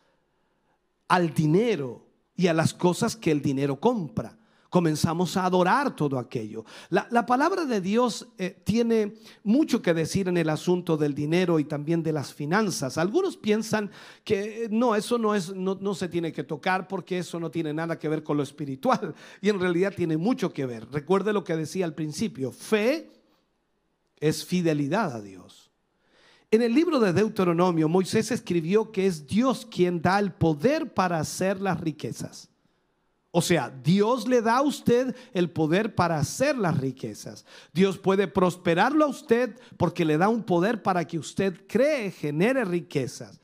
[1.10, 4.38] al dinero y a las cosas que el dinero compra
[4.72, 6.64] comenzamos a adorar todo aquello.
[6.90, 11.66] La, palabra de Dios eh, tiene mucho que decir en el asunto del dinero y
[11.66, 12.98] también de las finanzas.
[12.98, 13.92] Algunos piensan
[14.24, 17.74] que no, eso no, es, no, no se tiene que tocar porque eso no tiene
[17.74, 20.90] nada que ver con lo espiritual y en realidad tiene mucho que ver.
[20.90, 23.12] Recuerde lo que decía al principio, fe
[24.22, 25.70] es fidelidad a Dios.
[26.50, 31.20] En el libro de Deuteronomio, Moisés escribió que es Dios quien da el poder para
[31.20, 32.51] hacer las riquezas.
[33.32, 37.46] O sea, Dios le da a usted el poder para hacer las riquezas.
[37.74, 42.66] Dios puede prosperarlo a usted porque le da un poder para que usted cree, genere
[42.66, 43.40] riquezas.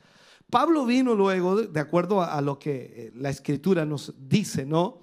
[0.50, 5.00] Pablo vino luego, de acuerdo a lo que eh, la escritura nos dice, ¿no?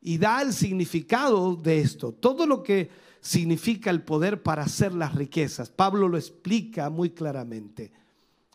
[0.00, 2.12] Y da el significado de esto.
[2.12, 5.70] Todo lo que significa el poder para hacer las riquezas.
[5.70, 7.92] Pablo lo explica muy claramente.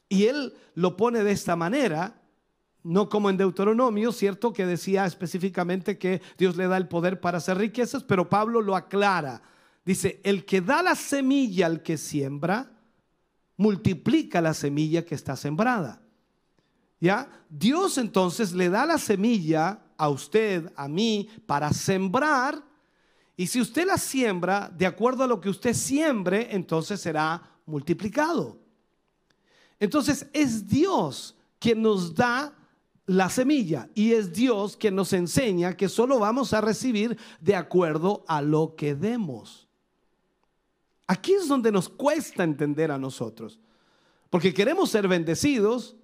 [0.10, 2.19] Y él lo pone de esta manera
[2.84, 4.54] no como en Deuteronomio, ¿cierto?
[4.54, 8.76] Que decía específicamente que Dios le da el poder para hacer riquezas, pero Pablo lo
[8.76, 9.42] aclara.
[9.86, 12.72] Dice, el que da la semilla al que siembra,
[13.58, 16.02] multiplica la semilla que está sembrada.
[17.02, 17.30] ¿Ya?
[17.50, 22.64] Dios entonces le da la semilla a usted, a mí, para sembrar.
[23.36, 28.60] Y si usted la siembra, de acuerdo a lo que usted siembre, entonces será multiplicado.
[29.80, 32.54] Entonces es Dios quien nos da
[33.10, 38.24] la semilla y es Dios quien nos enseña que solo vamos a recibir de acuerdo
[38.28, 39.68] a lo que demos.
[41.08, 43.60] Aquí es donde nos cuesta entender a nosotros,
[44.30, 45.96] porque queremos ser bendecidos,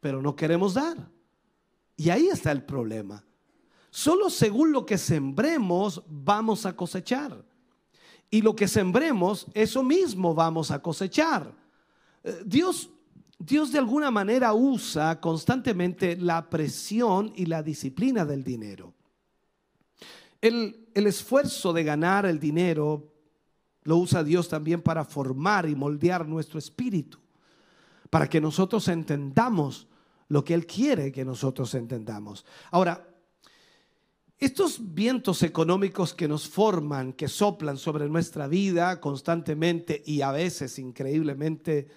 [0.00, 1.10] pero no queremos dar.
[1.96, 3.24] Y ahí está el problema.
[3.88, 7.42] Solo según lo que sembremos vamos a cosechar.
[8.28, 11.54] Y lo que sembremos, eso mismo vamos a cosechar.
[12.22, 12.90] Eh, Dios
[13.38, 18.94] Dios de alguna manera usa constantemente la presión y la disciplina del dinero.
[20.40, 23.12] El, esfuerzo de ganar el dinero
[23.82, 27.18] lo usa Dios también para formar y moldear nuestro espíritu,
[28.10, 29.86] para que nosotros entendamos
[30.28, 32.44] lo que Él quiere que nosotros entendamos.
[32.70, 33.08] Ahora,
[34.38, 40.78] estos vientos económicos que nos forman, que soplan sobre nuestra vida constantemente y a veces
[40.78, 41.88] increíblemente,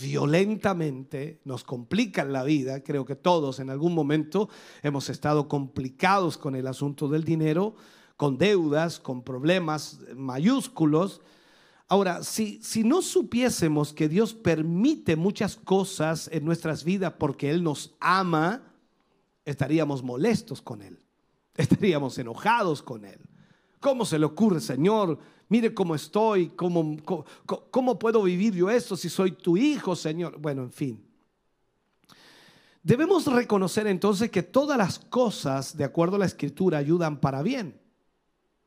[0.00, 2.82] violentamente, nos complican la vida.
[2.82, 4.48] Creo que todos en algún momento
[4.82, 7.74] hemos estado complicados con el asunto del dinero,
[8.16, 11.20] con deudas, con problemas mayúsculos.
[11.88, 17.62] Ahora, si, si no supiésemos que Dios permite muchas cosas en nuestras vidas porque Él
[17.62, 18.62] nos ama,
[19.44, 20.98] estaríamos molestos con Él,
[21.56, 23.20] estaríamos enojados con Él.
[23.80, 25.18] ¿Cómo se le ocurre, Señor?
[25.48, 26.96] Mire cómo estoy, cómo,
[27.70, 30.38] cómo, puedo vivir yo esto si soy tu hijo, Señor.
[30.38, 31.04] Bueno, en fin.
[32.82, 37.80] Debemos reconocer entonces que todas las cosas, de acuerdo a la escritura, ayudan para bien,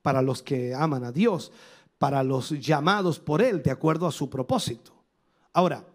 [0.01, 1.51] para los que aman a Dios,
[1.97, 4.91] para los llamados por Él, de acuerdo a su propósito.
[5.53, 5.85] Ahora,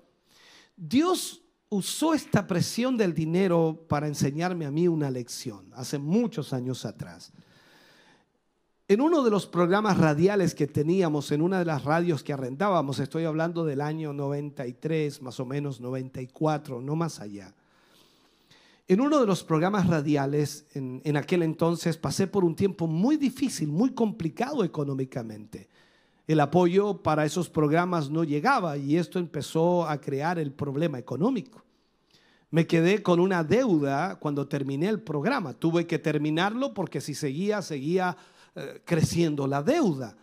[0.76, 6.84] Dios usó esta presión del dinero para enseñarme a mí una lección hace muchos años
[6.84, 7.32] atrás.
[8.86, 12.98] En uno de los programas radiales que teníamos, en una de las radios que arrendábamos,
[12.98, 17.54] estoy hablando del año 93, más o menos 94, no más allá.
[18.86, 23.16] En uno de los programas radiales, en, en aquel entonces, pasé por un tiempo muy
[23.16, 25.70] difícil, muy complicado económicamente.
[26.26, 31.64] El apoyo para esos programas no llegaba y esto empezó a crear el problema económico.
[32.50, 35.54] Me quedé con una deuda cuando terminé el programa.
[35.54, 38.16] Tuve que terminarlo porque si seguía, seguía
[38.54, 40.16] eh, creciendo la deuda.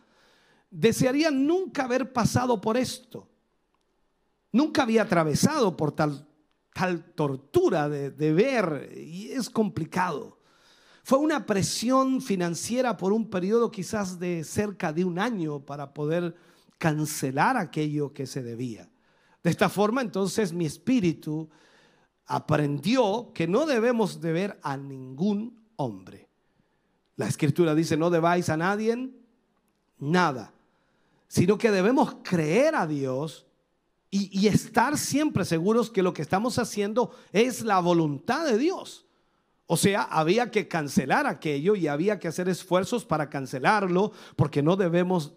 [0.69, 3.27] Desearía nunca haber pasado por esto.
[4.51, 6.27] Nunca había atravesado por tal,
[6.73, 10.39] tal tortura de, de ver y es complicado.
[11.03, 16.35] Fue una presión financiera por un periodo quizás de cerca de un año para poder
[16.77, 18.89] cancelar aquello que se debía.
[19.43, 21.49] De esta forma, entonces, mi espíritu
[22.25, 26.30] aprendió que no debemos deber a ningún hombre.
[27.21, 29.11] La escritura dice, no debáis a nadie
[29.99, 30.51] nada,
[31.27, 33.45] sino que debemos creer a Dios
[34.09, 39.05] y, estar siempre seguros que lo que estamos haciendo es la voluntad de Dios.
[39.67, 44.75] O sea, había que cancelar aquello y había que hacer esfuerzos para cancelarlo porque no
[44.75, 45.33] debemos,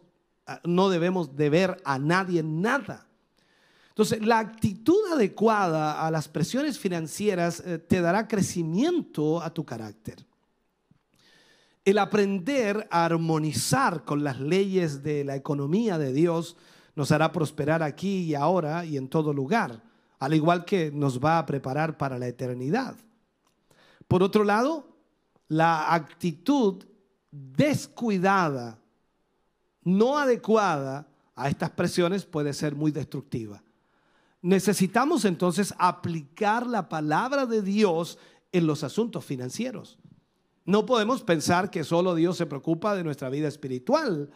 [0.65, 3.07] no debemos deber a nadie nada.
[3.91, 10.25] Entonces, la actitud adecuada a las presiones financieras eh, te dará crecimiento a tu carácter.
[11.85, 16.57] El aprender a armonizar con las leyes de la economía de Dios
[16.97, 19.83] nos hará prosperar aquí y ahora y en todo lugar,
[20.19, 22.97] al igual que nos va a preparar para la eternidad.
[24.09, 24.89] Por otro lado,
[25.49, 26.85] la actitud
[27.31, 28.79] descuidada,
[29.83, 33.63] no adecuada a estas presiones puede ser muy destructiva.
[34.41, 38.19] Necesitamos entonces aplicar la palabra de Dios
[38.53, 39.99] en los asuntos financieros.
[40.65, 44.31] No podemos pensar que solo Dios se preocupa de nuestra vida espiritual,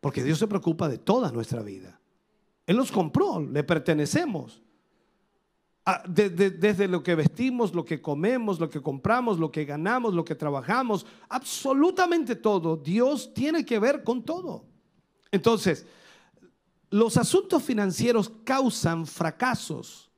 [0.00, 2.00] porque Dios se preocupa de toda nuestra vida.
[2.66, 4.62] Él nos compró, le pertenecemos.
[5.86, 10.24] Ah, desde lo que vestimos, lo que comemos, lo que compramos, lo que ganamos, lo
[10.24, 12.78] que trabajamos, absolutamente todo.
[12.78, 14.64] Dios tiene que ver con todo.
[15.30, 15.86] Entonces,
[16.88, 20.10] los asuntos financieros causan fracasos,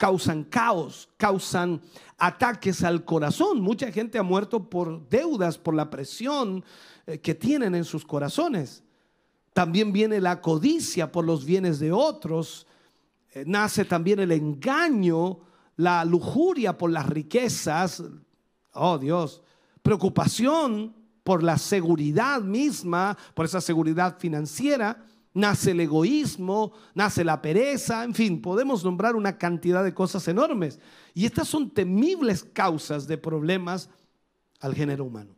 [0.00, 1.82] causan caos, causan
[2.16, 3.60] ataques al corazón.
[3.60, 6.64] Mucha gente ha muerto por deudas, por la presión
[7.06, 8.82] eh, que tienen en sus corazones.
[9.52, 12.66] También viene la codicia por los bienes de otros.
[13.34, 15.40] Eh, nace también el engaño,
[15.76, 18.02] la lujuria por las riquezas.
[18.72, 19.42] Oh Dios,
[19.82, 25.04] preocupación por la seguridad misma, por esa seguridad financiera.
[25.32, 30.80] Nace el egoísmo, nace la pereza, en fin, podemos nombrar una cantidad de cosas enormes.
[31.14, 33.88] Y estas son temibles causas de problemas
[34.60, 35.36] al género humano.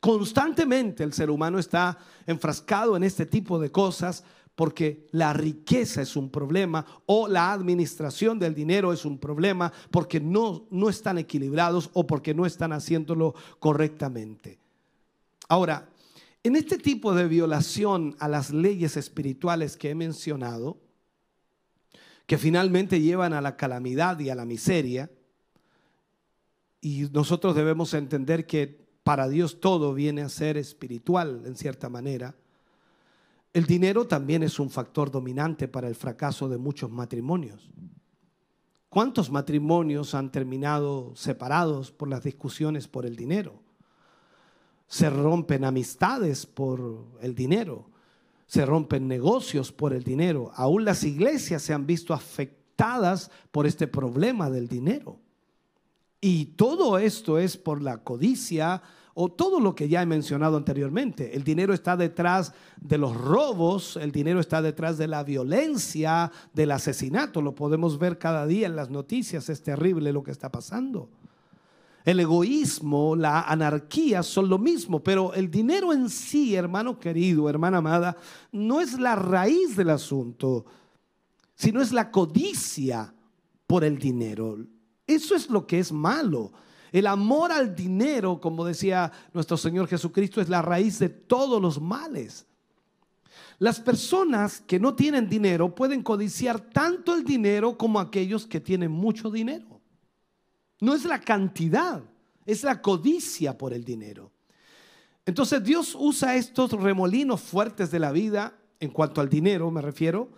[0.00, 4.24] Constantemente el ser humano está enfrascado en este tipo de cosas
[4.54, 10.20] porque la riqueza es un problema o la administración del dinero es un problema porque
[10.20, 14.58] no, no están equilibrados o porque no están haciéndolo correctamente.
[15.48, 15.89] Ahora,
[16.42, 20.78] en este tipo de violación a las leyes espirituales que he mencionado,
[22.26, 25.10] que finalmente llevan a la calamidad y a la miseria,
[26.80, 32.34] y nosotros debemos entender que para Dios todo viene a ser espiritual en cierta manera.
[33.52, 37.68] El dinero también es un factor dominante para el fracaso de muchos matrimonios.
[38.88, 43.62] ¿Cuántos matrimonios han terminado separados por las discusiones por el dinero?
[44.90, 47.88] Se rompen amistades por el dinero,
[48.46, 50.50] se rompen negocios por el dinero.
[50.56, 55.20] Aún las iglesias se han visto afectadas por este problema del dinero.
[56.20, 58.82] Y todo esto es por la codicia
[59.14, 61.36] o todo lo que ya he mencionado anteriormente.
[61.36, 66.72] El dinero está detrás de los robos, el dinero está detrás de la violencia, del
[66.72, 67.40] asesinato.
[67.42, 71.08] Lo podemos ver cada día en las noticias, es terrible lo que está pasando.
[72.04, 77.78] El egoísmo, la anarquía son lo mismo, pero el dinero en sí, hermano querido, hermana
[77.78, 78.16] amada,
[78.52, 80.64] no es la raíz del asunto,
[81.54, 83.12] sino es la codicia
[83.66, 84.58] por el dinero.
[85.06, 86.52] Eso es lo que es malo.
[86.90, 91.80] El amor al dinero, como decía nuestro Señor Jesucristo, es la raíz de todos los
[91.80, 92.46] males.
[93.58, 98.90] Las personas que no tienen dinero pueden codiciar tanto el dinero como aquellos que tienen
[98.90, 99.79] mucho dinero.
[100.80, 102.02] No es la cantidad,
[102.46, 104.32] es la codicia por el dinero.
[105.26, 110.30] Entonces Dios usa estos remolinos fuertes de la vida, en cuanto al dinero me refiero,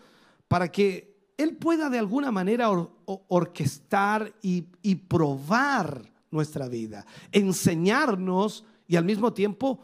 [0.49, 2.69] para que él pueda de alguna manera
[3.07, 9.81] orquestar y, y probar nuestra vida, enseñarnos y al mismo tiempo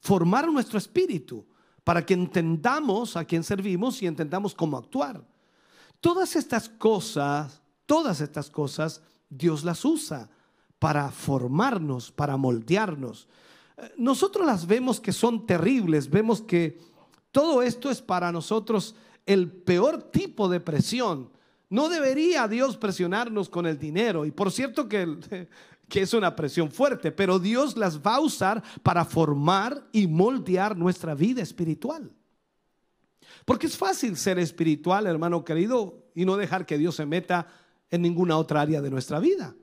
[0.00, 1.44] formar nuestro espíritu
[1.84, 5.22] para que entendamos a quién servimos y entendamos cómo actuar.
[6.00, 10.30] Todas estas cosas, todas estas cosas, Dios las usa
[10.78, 13.28] para formarnos, para moldearnos.
[13.96, 16.78] Nosotros las vemos que son terribles, vemos que
[17.30, 18.94] todo esto es para nosotros
[19.26, 21.30] el peor tipo de presión.
[21.70, 24.24] No debería Dios presionarnos con el dinero.
[24.24, 25.18] Y por cierto que,
[25.88, 30.76] que es una presión fuerte, pero Dios las va a usar para formar y moldear
[30.76, 32.10] nuestra vida espiritual.
[33.44, 37.46] Porque es fácil ser espiritual, hermano querido, y no dejar que Dios se meta
[37.90, 39.54] en ninguna otra área de nuestra vida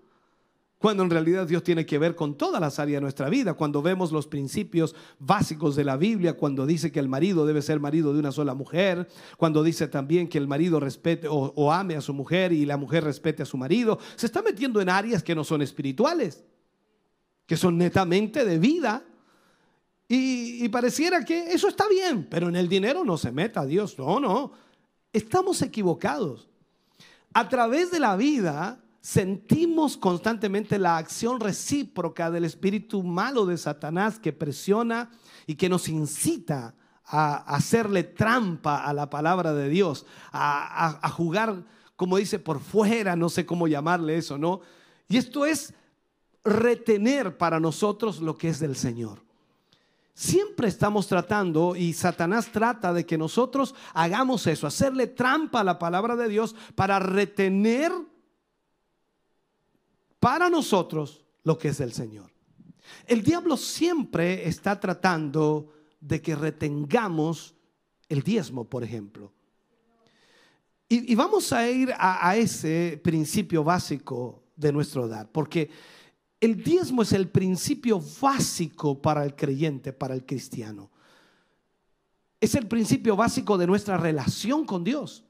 [0.86, 3.82] cuando en realidad Dios tiene que ver con todas las áreas de nuestra vida, cuando
[3.82, 8.13] vemos los principios básicos de la Biblia, cuando dice que el marido debe ser marido
[8.13, 9.07] de una sola mujer,
[9.38, 13.03] cuando dice también que el marido respete o, ame a su mujer y la mujer
[13.03, 16.43] respete a su marido, se está metiendo en áreas que no son espirituales,
[17.47, 19.03] que son netamente de vida.
[20.07, 23.97] Y, y pareciera que eso está bien, pero en el dinero no se meta Dios,
[23.97, 24.51] no, no.
[25.11, 26.47] estamos equivocados.
[27.36, 34.19] A través de la vida sentimos constantemente la acción recíproca del espíritu malo de Satanás
[34.19, 35.11] que presiona
[35.45, 41.65] y que nos incita a hacerle trampa a la palabra de Dios, a, jugar,
[41.97, 44.61] como dice, por fuera, no sé cómo llamarle eso, ¿no?
[45.09, 45.73] Y esto es
[46.45, 49.24] retener para nosotros lo que es del Señor.
[50.18, 55.78] Siempre estamos tratando, y Satanás trata de que nosotros hagamos eso, hacerle trampa a la
[55.78, 57.91] palabra de Dios para retener
[60.22, 62.32] para nosotros lo que es del Señor.
[63.05, 67.53] El diablo siempre está tratando de que retengamos
[68.07, 69.34] el diezmo, por ejemplo.
[70.88, 75.70] Y, vamos a ir a, a ese principio básico de nuestro dar, porque
[76.45, 80.91] el diezmo es el principio básico para el creyente, para el cristiano.
[82.39, 85.24] Es el principio básico de nuestra relación con Dios.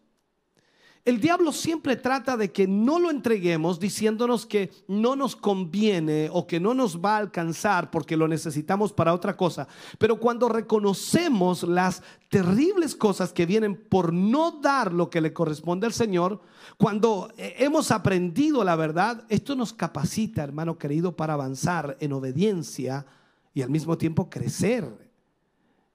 [1.05, 6.47] El diablo siempre trata de que no lo entreguemos diciéndonos que no nos conviene o
[6.47, 9.67] que no nos va a alcanzar porque lo necesitamos para otra cosa.
[9.99, 15.85] Pero cuando reconocemos las terribles cosas que vienen por no dar lo que le corresponde
[15.85, 16.41] al Señor,
[16.75, 23.05] cuando eh, hemos aprendido la verdad, esto nos capacita, hermano querido, para avanzar en obediencia
[23.53, 25.11] y al mismo tiempo crecer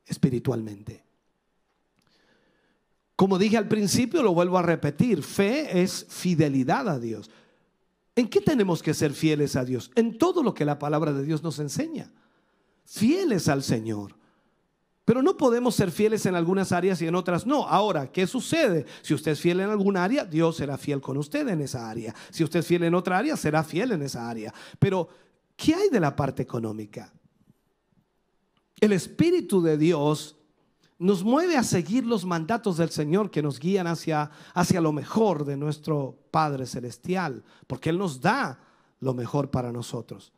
[0.07, 1.10] espiritualmente.
[3.21, 7.31] Como dije al principio, lo vuelvo a repetir, fe es fidelidad a Dios.
[8.17, 9.91] ¿En qué tenemos que ser fieles a Dios?
[9.95, 12.11] En todo lo que la palabra de Dios nos enseña.
[12.87, 14.17] Fieles al Señor.
[15.05, 17.69] Pero no podemos ser fieles en algunas áreas y en otras no.
[17.69, 18.87] Ahora, ¿qué sucede?
[19.03, 22.15] Si usted es fiel en alguna área, Dios será fiel con usted en esa área.
[22.31, 24.51] Si usted es fiel en otra área, será fiel en esa área.
[24.79, 25.11] Pero,
[25.57, 27.13] ¿qué hay de la parte económica?
[28.81, 30.40] El Espíritu de Dios
[31.01, 35.47] nos mueve a seguir los mandatos del Señor que nos guían hacia, hacia lo mejor
[35.47, 38.61] de nuestro Padre Celestial, porque Él nos da
[39.01, 40.31] lo mejor para nosotros.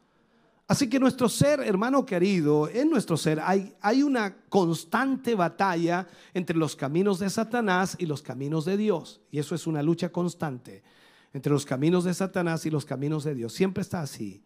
[0.69, 6.57] Así que nuestro ser, hermano querido, en nuestro ser hay, hay una constante batalla entre
[6.57, 9.21] los caminos de Satanás y los caminos de Dios.
[9.33, 10.85] Y eso es una lucha constante
[11.33, 13.53] entre los caminos de Satanás y los caminos de Dios.
[13.53, 14.45] Siempre está así.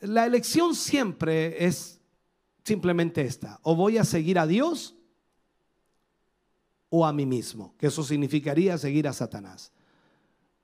[0.00, 2.00] La elección siempre es
[2.64, 3.60] simplemente esta.
[3.62, 4.97] O voy a seguir a Dios
[6.90, 9.72] o a mí mismo, que eso significaría seguir a Satanás.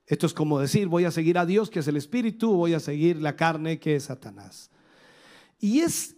[0.07, 2.81] Esto es como decir, voy a seguir a Dios, que es el Espíritu, voy a
[2.81, 4.70] seguir la carne, que es Satanás.
[5.59, 6.16] Y es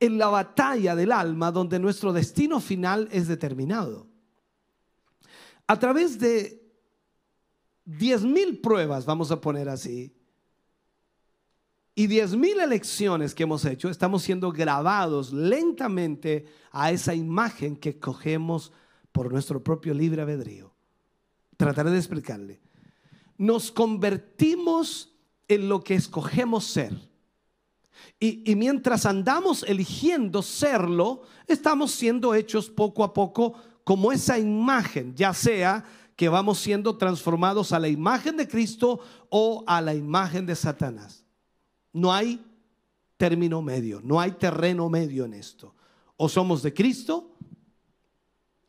[0.00, 4.08] en la batalla del alma donde nuestro destino final es determinado.
[5.66, 6.62] A través de
[7.84, 10.15] diez mil pruebas, vamos a poner así,
[11.98, 17.98] y diez mil elecciones que hemos hecho, estamos siendo grabados lentamente a esa imagen que
[17.98, 18.70] cogemos
[19.12, 20.74] por nuestro propio libre albedrío.
[21.56, 22.60] Trataré de explicarle.
[23.38, 25.16] Nos convertimos
[25.48, 26.92] en lo que escogemos ser.
[28.20, 35.32] Y, mientras andamos eligiendo serlo, estamos siendo hechos poco a poco como esa imagen, ya
[35.32, 35.82] sea
[36.14, 41.25] que vamos siendo transformados a la imagen de Cristo o a la imagen de Satanás.
[41.96, 42.44] No hay
[43.16, 45.74] término medio, no hay terreno medio en esto.
[46.18, 47.34] O somos de Cristo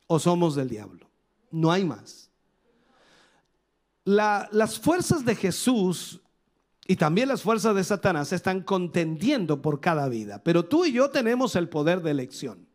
[0.06, 1.06] o somos del diablo.
[1.50, 2.30] No hay más.
[4.04, 6.22] las fuerzas de Jesús
[6.86, 10.42] y también las fuerzas de Satanás están contendiendo por cada vida.
[10.42, 12.66] Pero tú y yo tenemos el poder de elección.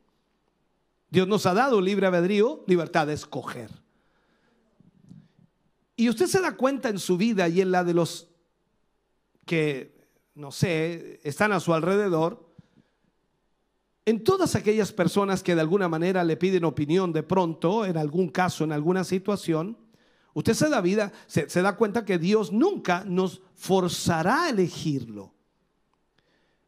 [1.09, 3.71] Dios nos ha dado libre albedrío, libertad de escoger.
[5.95, 8.27] Y usted se da cuenta en su vida y en la de los
[9.47, 9.92] que
[10.35, 12.53] no sé, están a su alrededor,
[14.05, 18.29] en todas aquellas personas que de alguna manera le piden opinión de pronto, en algún
[18.29, 19.77] caso, en alguna situación,
[20.33, 25.33] usted se da vida, se, se da cuenta que Dios nunca nos forzará a elegirlo.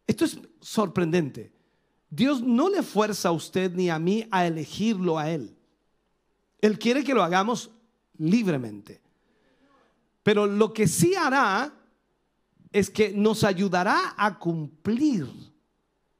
[0.08, 1.52] Esto es sorprendente.
[2.10, 5.58] Dios no le fuerza a usted ni a mí a elegirlo a Él.
[6.62, 7.72] Él quiere que lo hagamos
[8.18, 9.02] libremente.
[10.24, 11.74] Pero lo que sí hará
[12.76, 15.26] es que nos ayudará a cumplir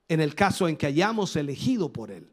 [0.08, 2.32] en el caso en que hayamos elegido por Él.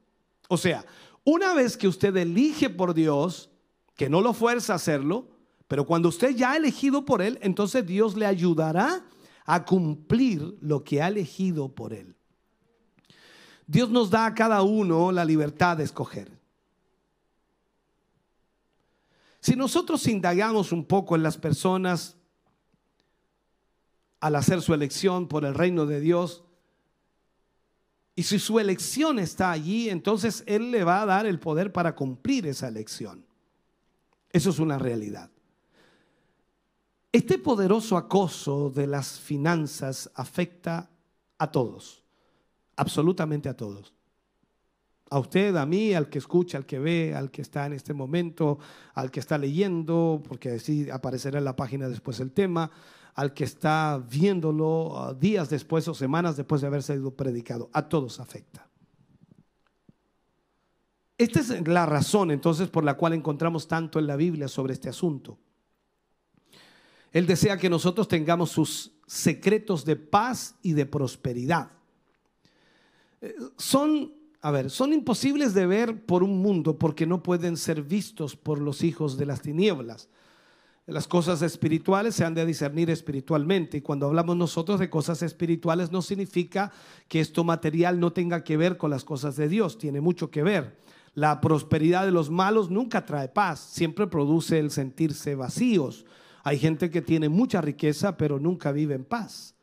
[0.48, 0.86] O sea,
[1.24, 3.50] una vez que usted elige por Dios,
[3.96, 5.26] que no lo fuerza a hacerlo,
[5.66, 9.04] pero cuando usted ya ha elegido por Él, entonces Dios le ayudará
[9.44, 12.14] a cumplir lo que ha elegido por Él.
[13.66, 16.30] Dios nos da a cada uno la libertad de escoger.
[19.40, 22.16] Si nosotros indagamos un poco en las personas
[24.22, 26.44] al hacer su elección por el reino de Dios.
[28.14, 31.96] Y si su elección está allí, entonces Él le va a dar el poder para
[31.96, 33.26] cumplir esa elección.
[34.30, 35.28] Eso es una realidad.
[37.10, 40.88] Este poderoso acoso de las finanzas afecta
[41.38, 42.04] a todos,
[42.76, 43.92] absolutamente a todos.
[45.10, 47.92] A usted, a mí, al que escucha, al que ve, al que está en este
[47.92, 48.60] momento,
[48.94, 52.70] al que está leyendo, porque así aparecerá en la página después el tema,
[53.14, 57.68] al que está viéndolo uh, días después o semanas después de haber sido predicado.
[57.72, 58.68] A todos afecta.
[61.18, 64.88] Esta es la razón entonces por la cual encontramos tanto en la Biblia sobre este
[64.88, 65.38] asunto.
[67.12, 71.70] Él desea que nosotros tengamos sus secretos de paz y de prosperidad.
[73.20, 77.82] Eh, son, a ver, son imposibles de ver por un mundo porque no pueden ser
[77.82, 80.08] vistos por los hijos de las tinieblas.
[80.86, 83.78] Las cosas espirituales se han de discernir espiritualmente.
[83.78, 86.72] Y cuando hablamos nosotros de cosas espirituales no significa
[87.06, 89.78] que esto material no tenga que ver con las cosas de Dios.
[89.78, 90.76] Tiene mucho que ver.
[91.14, 93.60] La prosperidad de los malos nunca trae paz.
[93.60, 96.04] Siempre produce el sentirse vacíos.
[96.42, 99.54] Hay gente que tiene mucha riqueza pero nunca vive en paz.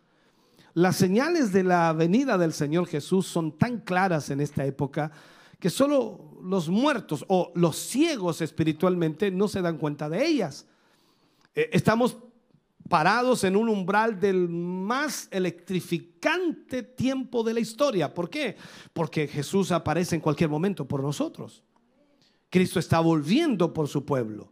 [0.74, 5.12] Las señales de la venida del Señor Jesús son tan claras en esta época
[5.60, 10.69] que solo los muertos o los ciegos espiritualmente no se dan cuenta de ellas.
[11.56, 12.18] Eh, estamos
[12.90, 18.14] parados en un umbral del más electrificante tiempo de la historia.
[18.14, 18.58] ¿Por qué?
[18.92, 21.64] Porque Jesús aparece en cualquier momento por nosotros.
[22.50, 24.52] Cristo está volviendo por su pueblo.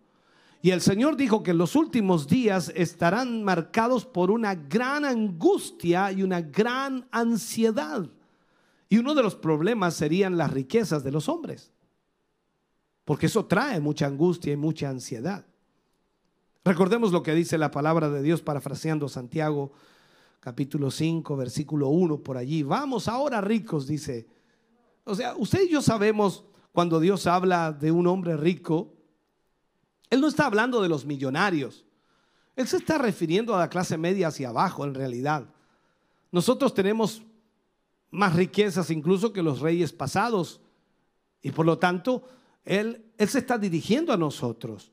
[0.62, 6.24] Y el Señor dijo que los últimos días estarán marcados por una gran angustia y
[6.24, 8.10] una gran ansiedad.
[8.90, 11.72] Y uno de los problemas serían las riquezas de los hombres.
[13.04, 15.46] Porque eso trae mucha angustia y mucha ansiedad.
[16.68, 19.72] Recordemos lo que dice la palabra de Dios parafraseando Santiago
[20.42, 22.62] capítulo 5, versículo 1 por allí.
[22.62, 24.28] Vamos ahora ricos, dice.
[25.06, 26.44] O sea, usted y yo sabemos
[26.74, 28.94] cuando Dios habla de un hombre rico,
[30.10, 31.86] Él no está hablando de los millonarios.
[32.58, 35.46] Él se está refiriendo a la clase media hacia abajo en realidad.
[36.34, 37.24] Nosotros tenemos
[38.12, 40.60] más riquezas incluso que los reyes pasados.
[41.42, 42.28] Y por lo tanto,
[42.66, 44.92] Él, él se está dirigiendo a nosotros.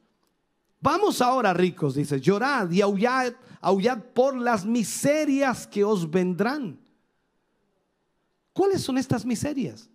[0.84, 3.32] Vamos ahora, ricos, dice, llorad y aullad,
[3.62, 6.78] aullad por las miserias que os vendrán.
[8.52, 9.88] ¿Cuáles son estas miserias?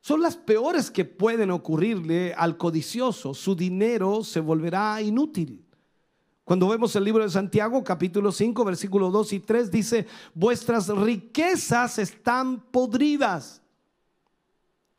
[0.00, 3.34] Son las peores que pueden ocurrirle al codicioso.
[3.34, 5.64] Su dinero se volverá inútil.
[6.42, 12.00] Cuando vemos el libro de Santiago, capítulo 5, versículos 2 y 3, dice, vuestras riquezas
[12.00, 13.62] están podridas.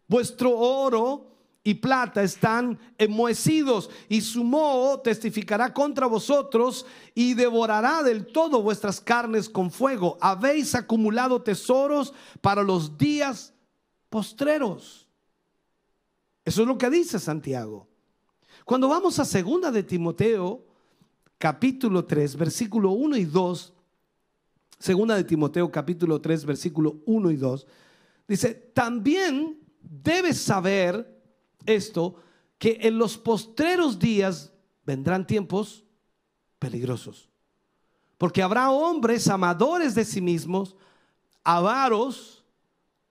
[0.08, 1.37] Vuestro oro
[1.68, 9.02] y plata están enmohecidos, y su moho testificará contra vosotros y devorará del todo vuestras
[9.02, 10.18] carnes con fuego.
[10.22, 13.54] Habéis acumulado tesoros para los días
[14.10, 15.10] postreros.
[16.46, 17.86] Eso es lo que dice Santiago.
[18.64, 20.64] Cuando vamos a segunda de Timoteo,
[21.38, 23.74] capítulo 3, versículo 1 y 2,
[24.80, 27.68] segunda de Timoteo, capítulo 3, versículo 1 y 2,
[28.26, 31.17] dice, también debes saber
[31.68, 32.16] esto,
[32.58, 34.52] que en los postreros días
[34.86, 35.84] vendrán tiempos
[36.60, 37.30] peligrosos.
[38.18, 40.76] Porque habrá hombres amadores de sí mismos,
[41.44, 42.44] avaros,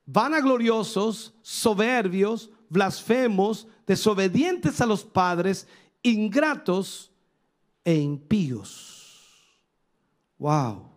[0.05, 5.69] vanagloriosos, soberbios, blasfemos, desobedientes a los padres,
[6.03, 7.13] ingratos
[7.85, 8.97] e impíos.
[10.39, 10.91] Wow.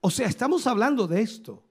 [0.00, 1.65] O sea, estamos hablando de esto.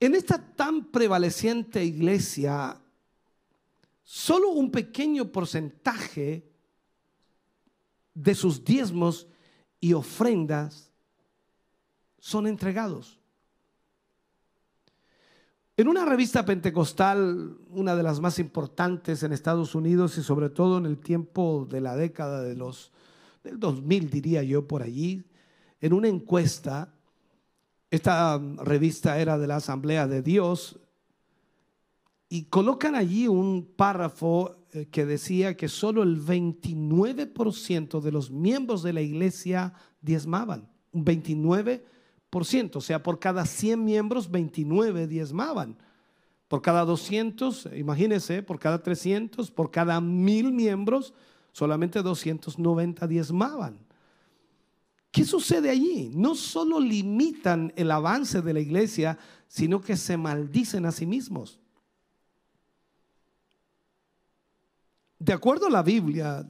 [0.00, 2.80] En esta tan prevaleciente iglesia,
[4.04, 6.48] solo un pequeño porcentaje
[8.14, 9.26] de sus diezmos
[9.80, 10.92] y ofrendas
[12.18, 13.18] son entregados.
[15.76, 20.78] En una revista pentecostal, una de las más importantes en Estados Unidos y sobre todo
[20.78, 22.92] en el tiempo de la década de los
[23.44, 25.24] del 2000 diría yo por allí,
[25.80, 26.92] en una encuesta
[27.90, 30.78] esta revista era de la Asamblea de Dios
[32.28, 38.82] y colocan allí un párrafo eh, que decía que solo el 29% de los miembros
[38.82, 39.72] de la iglesia
[40.02, 40.68] diezmaban.
[40.92, 45.78] Un 29%, o sea, por cada 100 miembros, 29 diezmaban.
[46.48, 51.14] Por cada 200, imagínense, por cada 300, por cada mil miembros,
[51.52, 53.87] solamente 290 diezmaban.
[55.18, 56.12] ¿Qué sucede allí?
[56.14, 61.58] No solo limitan el avance de la iglesia, sino que se maldicen a sí mismos.
[65.18, 66.48] De acuerdo a la Biblia,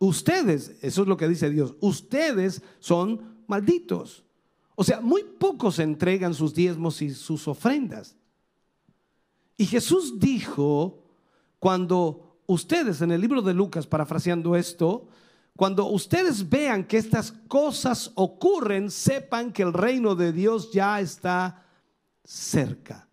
[0.00, 4.24] ustedes, eso es lo que dice Dios, ustedes son malditos.
[4.74, 8.16] O sea, muy pocos entregan sus diezmos y sus ofrendas.
[9.56, 11.04] Y Jesús dijo,
[11.60, 15.06] cuando ustedes en el libro de Lucas, parafraseando esto,
[15.56, 21.66] cuando ustedes vean que estas cosas ocurren, sepan que el reino de Dios ya está
[22.24, 23.08] cerca.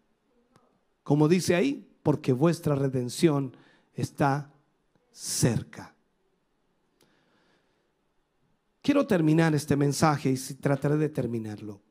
[1.03, 3.55] Como dice ahí, porque vuestra redención
[3.93, 4.51] está
[5.11, 5.93] cerca.
[8.81, 11.81] Quiero terminar este mensaje y trataré de terminarlo.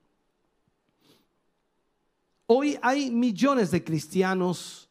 [2.46, 4.88] Hoy hay millones de cristianos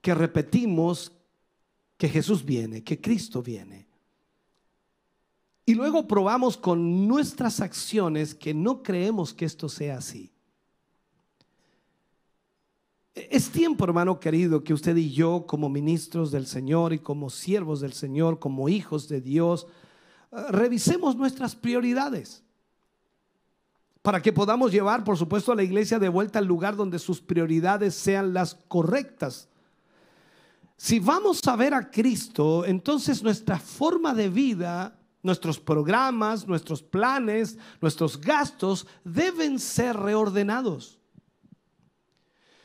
[0.00, 1.10] que repetimos
[1.96, 3.83] que Jesús viene, que Cristo viene.
[5.66, 10.30] Y luego probamos con nuestras acciones que no creemos que esto sea así.
[13.14, 17.80] Es tiempo, hermano querido, que usted y yo, como ministros del Señor y como siervos
[17.80, 19.68] del Señor, como hijos de Dios,
[20.32, 22.42] eh, revisemos nuestras prioridades
[24.02, 27.22] para que podamos llevar, por supuesto, a la iglesia de vuelta al lugar donde sus
[27.22, 29.48] prioridades sean las correctas.
[30.76, 37.58] Si vamos a ver a Cristo, entonces nuestra forma de vida, nuestros programas, nuestros planes,
[37.80, 41.00] nuestros gastos deben ser reordenados.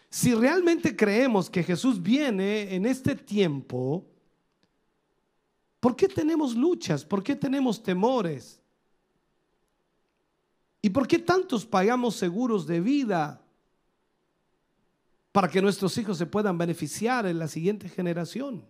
[0.09, 4.05] Si realmente creemos que Jesús viene en este tiempo,
[5.79, 7.05] ¿por qué tenemos luchas?
[7.05, 8.59] ¿Por qué tenemos temores?
[10.81, 13.41] ¿Y por qué tantos pagamos seguros de vida
[15.31, 18.65] para que nuestros hijos se puedan beneficiar en la siguiente generación?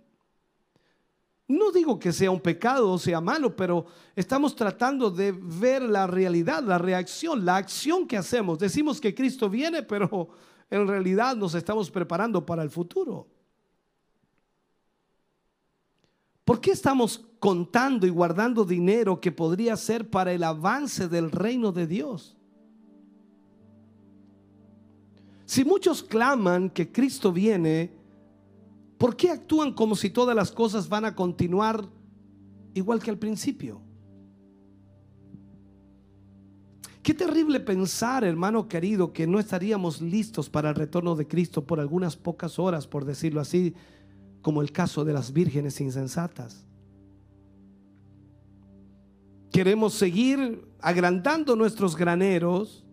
[1.49, 6.05] No digo que sea un pecado o sea malo, pero estamos tratando de ver la
[6.05, 8.59] realidad, la reacción, la acción que hacemos.
[8.59, 10.29] Decimos que Cristo viene, pero
[10.69, 13.27] en realidad nos estamos preparando para el futuro.
[16.45, 21.71] ¿Por qué estamos contando y guardando dinero que podría ser para el avance del reino
[21.71, 22.37] de Dios?
[25.45, 27.98] Si muchos claman que Cristo viene,
[28.99, 31.83] ¿por qué actúan como si todas las cosas van a continuar
[32.75, 33.81] igual que al principio?
[37.01, 41.79] Qué terrible pensar, hermano querido, que no estaríamos listos para el retorno de Cristo por
[41.79, 43.73] algunas pocas horas, por decirlo así,
[44.43, 46.67] como el caso de las vírgenes insensatas.
[49.51, 52.85] Queremos seguir agrandando nuestros graneros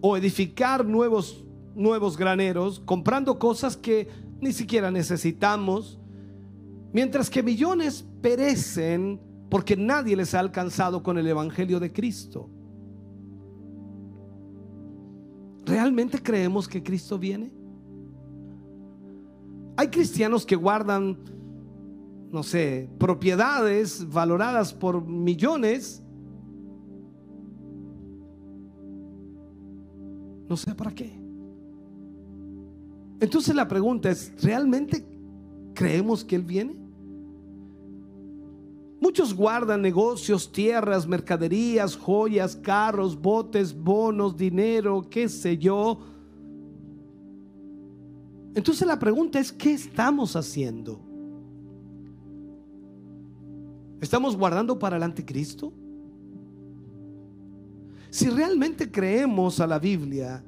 [0.00, 1.44] o edificar nuevos,
[1.74, 4.08] nuevos graneros, comprando cosas que
[4.40, 5.98] ni siquiera necesitamos,
[6.92, 9.20] mientras que millones perecen
[9.50, 12.50] porque nadie les ha alcanzado con el Evangelio de Cristo.
[15.64, 17.52] ¿Realmente creemos que Cristo viene?
[19.76, 21.18] Hay cristianos que guardan,
[22.30, 26.02] no sé, propiedades valoradas por millones.
[30.48, 31.17] No sé para qué.
[33.20, 35.04] Entonces la pregunta es, ¿realmente
[35.74, 36.76] creemos que Él viene?
[39.00, 45.98] Muchos guardan negocios, tierras, mercaderías, joyas, carros, botes, bonos, dinero, qué sé yo
[48.58, 51.00] entonces la pregunta es, ¿qué estamos haciendo?
[54.00, 55.72] ¿Estamos guardando para el anticristo?
[58.10, 60.44] Si realmente creemos a la Biblia,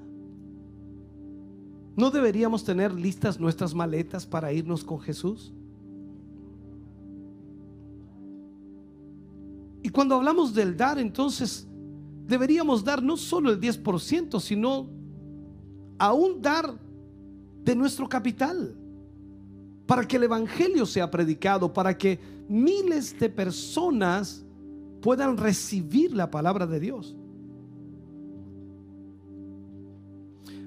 [1.97, 5.53] ¿no deberíamos tener listas nuestras maletas para irnos con Jesús?
[9.83, 11.67] Y cuando hablamos del dar, entonces
[12.27, 14.89] deberíamos dar no solo el 10%, sino
[15.99, 16.79] aún dar
[17.65, 18.77] de nuestro capital,
[19.87, 22.19] para que el Evangelio sea predicado, para que
[22.49, 24.45] miles de personas
[25.01, 27.17] puedan recibir la palabra de Dios.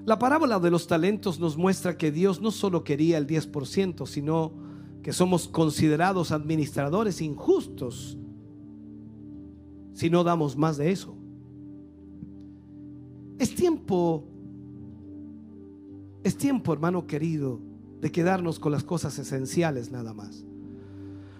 [0.04, 4.52] La parábola de los talentos nos muestra que Dios no solo quería el 10%, sino
[5.02, 8.18] que somos considerados administradores injustos
[9.94, 11.14] si no damos más de eso.
[13.38, 14.24] Es tiempo
[16.24, 17.60] es tiempo, hermano querido,
[18.00, 20.42] de quedarnos con las cosas esenciales nada más.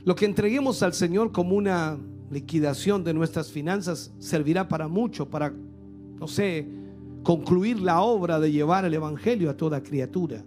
[0.04, 1.98] Lo que entreguemos al Señor como una
[2.30, 5.54] liquidación de nuestras finanzas servirá para mucho, para,
[6.20, 6.68] no sé,
[7.24, 10.44] concluir la obra de llevar el Evangelio a toda criatura.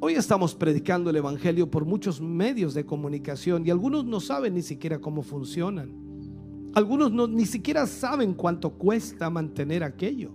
[0.00, 4.62] Hoy estamos predicando el Evangelio por muchos medios de comunicación y algunos no saben ni
[4.62, 5.90] siquiera cómo funcionan.
[6.74, 10.32] Algunos no, ni siquiera saben cuánto cuesta mantener aquello.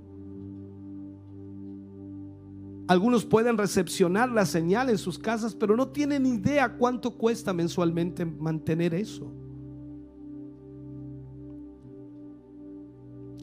[2.87, 8.25] Algunos pueden recepcionar la señal en sus casas, pero no tienen idea cuánto cuesta mensualmente
[8.25, 9.31] mantener eso.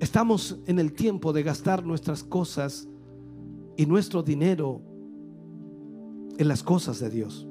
[0.00, 2.88] Estamos en el tiempo de gastar nuestras cosas
[3.76, 4.80] y nuestro dinero
[6.38, 7.48] en las cosas de Dios.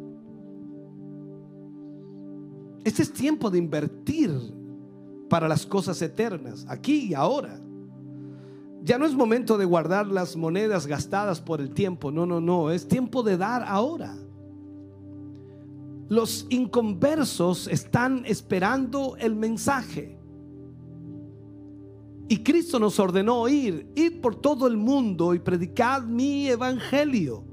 [2.85, 4.31] Este es tiempo de invertir
[5.29, 7.59] para las cosas eternas, aquí y ahora.
[8.83, 12.71] Ya no es momento de guardar las monedas gastadas por el tiempo, no, no, no,
[12.71, 14.15] es tiempo de dar ahora.
[16.07, 20.16] Los inconversos están esperando el mensaje.
[22.29, 27.43] Y Cristo nos ordenó ir, ir por todo el mundo y predicar mi evangelio.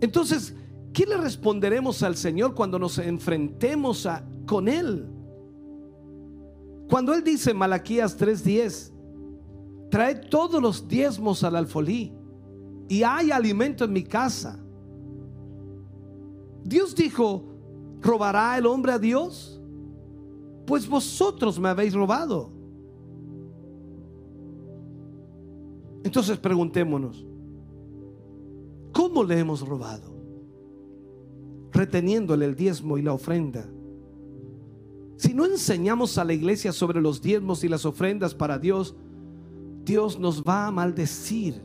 [0.00, 0.56] Entonces,
[0.92, 4.08] ¿qué le responderemos al Señor cuando nos enfrentemos
[4.46, 5.08] con Él?
[6.88, 8.92] Cuando Él dice en Malaquías 3:10,
[9.88, 12.12] trae todos los diezmos al alfolí
[12.88, 14.58] y hay alimento en mi casa.
[16.64, 17.44] Dios dijo,
[18.00, 19.61] ¿robará el hombre a Dios?
[20.66, 22.50] Pues vosotros me habéis robado.
[26.04, 27.24] Entonces preguntémonos,
[28.92, 30.12] ¿cómo le hemos robado?
[31.72, 33.66] Reteniéndole el diezmo y la ofrenda.
[35.16, 38.94] Si no enseñamos a la iglesia sobre los diezmos y las ofrendas para Dios,
[39.84, 41.60] Dios nos va a maldecir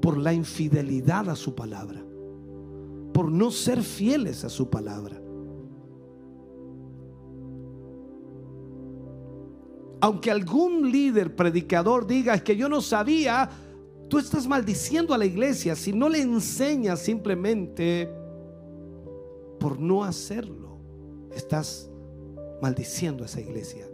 [0.00, 2.04] por la infidelidad a su palabra,
[3.12, 5.21] por no ser fieles a su palabra.
[10.02, 13.48] Aunque algún líder predicador diga que yo no sabía,
[14.08, 18.10] tú estás maldiciendo a la iglesia si no le enseñas simplemente
[19.60, 20.76] por no hacerlo.
[21.32, 21.88] Estás
[22.60, 23.86] maldiciendo a esa iglesia.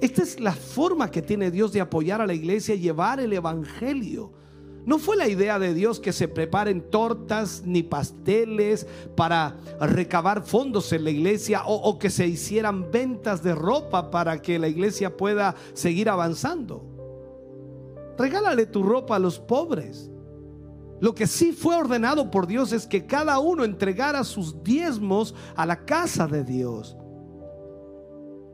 [0.00, 3.32] Esta es la forma que tiene Dios de apoyar a la iglesia y llevar el
[3.32, 4.32] evangelio.
[4.86, 10.92] No fue la idea de Dios que se preparen tortas ni pasteles para recabar fondos
[10.92, 15.56] en la iglesia o, que se hicieran ventas de ropa para que la iglesia pueda
[15.74, 16.84] seguir avanzando.
[18.16, 20.08] Regálale tu ropa a los pobres.
[21.00, 25.66] Lo que sí fue ordenado por Dios es que cada uno entregara sus diezmos a
[25.66, 26.96] la casa de Dios.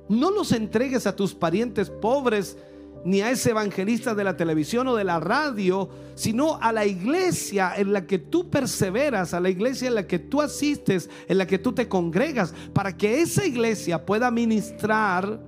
[0.09, 2.57] No los entregues a tus parientes pobres
[3.05, 7.73] ni a ese evangelista de la televisión o de la radio, sino a la iglesia
[7.77, 11.47] en la que tú perseveras, a la iglesia en la que tú asistes, en la
[11.47, 15.41] que tú te congregas, para que esa iglesia pueda ministrar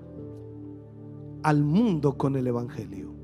[1.43, 3.15] al mundo con el evangelio.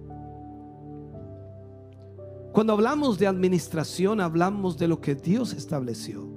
[2.53, 6.28] Cuando hablamos de administración, hablamos de lo que Dios estableció.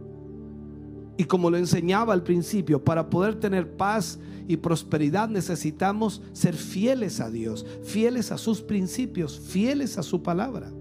[1.18, 7.20] Y como lo enseñaba al principio, para poder tener paz y prosperidad necesitamos ser fieles
[7.20, 10.72] a Dios, fieles a sus principios, fieles a su palabra.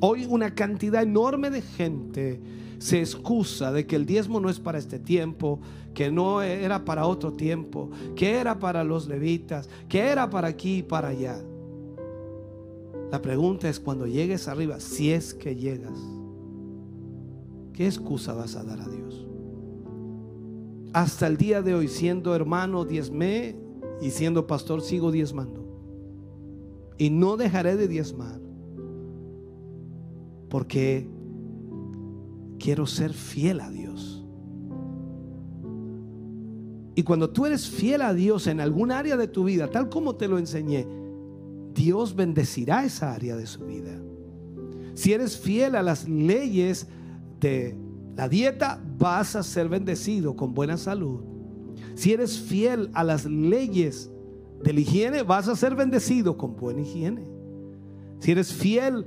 [0.00, 2.40] Hoy una cantidad enorme de gente
[2.78, 5.60] se excusa de que el diezmo no es para este tiempo,
[5.94, 10.78] que no era para otro tiempo, que era para los levitas, que era para aquí
[10.78, 11.42] y para allá.
[13.10, 15.98] La pregunta es cuando llegues arriba, si es que llegas,
[17.72, 19.27] ¿qué excusa vas a dar a Dios?
[20.92, 23.56] Hasta el día de hoy, siendo hermano, diezmé
[24.00, 25.66] y siendo pastor, sigo diezmando.
[26.96, 28.40] Y no dejaré de diezmar.
[30.48, 31.08] Porque
[32.58, 34.24] quiero ser fiel a Dios.
[36.94, 40.16] Y cuando tú eres fiel a Dios en algún área de tu vida, tal como
[40.16, 40.86] te lo enseñé,
[41.72, 44.00] Dios bendecirá esa área de su vida.
[44.94, 46.88] Si eres fiel a las leyes
[47.38, 47.76] de
[48.16, 51.20] la dieta, vas a ser bendecido con buena salud.
[51.94, 54.10] Si eres fiel a las leyes
[54.62, 57.26] de la higiene, vas a ser bendecido con buena higiene.
[58.18, 59.06] Si eres fiel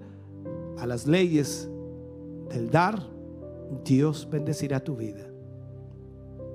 [0.77, 1.69] a las leyes
[2.49, 3.05] del dar,
[3.83, 5.27] Dios bendecirá tu vida.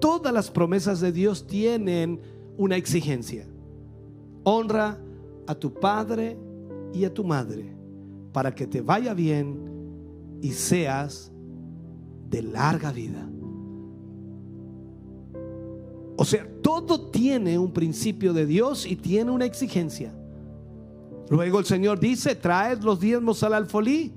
[0.01, 2.20] Todas las promesas de Dios tienen
[2.57, 3.47] una exigencia.
[4.45, 4.99] Honra
[5.47, 6.39] a tu padre
[6.93, 7.74] y a tu madre
[8.32, 9.59] para que te vaya bien
[10.43, 11.32] y seas
[12.28, 13.28] de larga vida.
[16.16, 20.14] O sea, todo tiene un principio de Dios y tiene una exigencia.
[21.28, 24.12] Luego el Señor dice, traed los diezmos al alfolí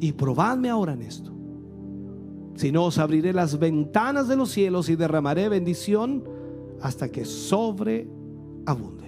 [0.00, 1.32] y probadme ahora en esto.
[2.54, 6.24] Si no, os abriré las ventanas de los cielos y derramaré bendición
[6.80, 9.04] hasta que sobreabunde.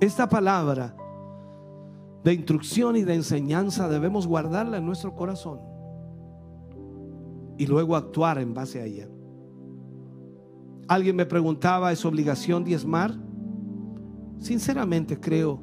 [0.00, 0.96] Esta palabra
[2.24, 5.60] de instrucción y de enseñanza debemos guardarla en nuestro corazón
[7.58, 9.08] y luego actuar en base a ella.
[10.88, 13.14] Alguien me preguntaba, ¿es obligación diezmar?
[14.38, 15.62] Sinceramente creo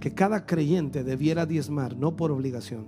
[0.00, 2.86] que cada creyente debiera diezmar, no por obligación,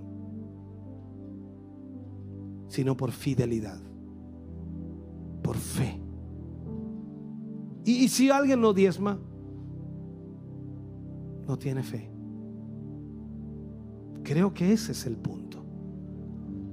[2.69, 3.81] sino por fidelidad,
[5.43, 6.01] por fe.
[7.85, 9.19] Y, si alguien no diezma,
[11.47, 12.14] no tiene fe.
[14.25, 15.62] Creo que ese es el punto.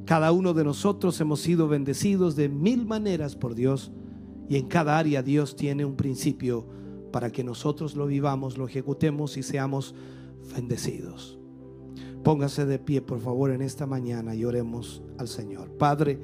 [0.05, 3.91] Cada uno de nosotros hemos sido bendecidos de mil maneras por Dios
[4.49, 6.65] y en cada área Dios tiene un principio
[7.11, 9.93] para que nosotros lo vivamos, lo ejecutemos y seamos
[10.55, 11.37] bendecidos.
[12.23, 15.71] Póngase de pie, por favor, en esta mañana y oremos al Señor.
[15.77, 16.19] Padre,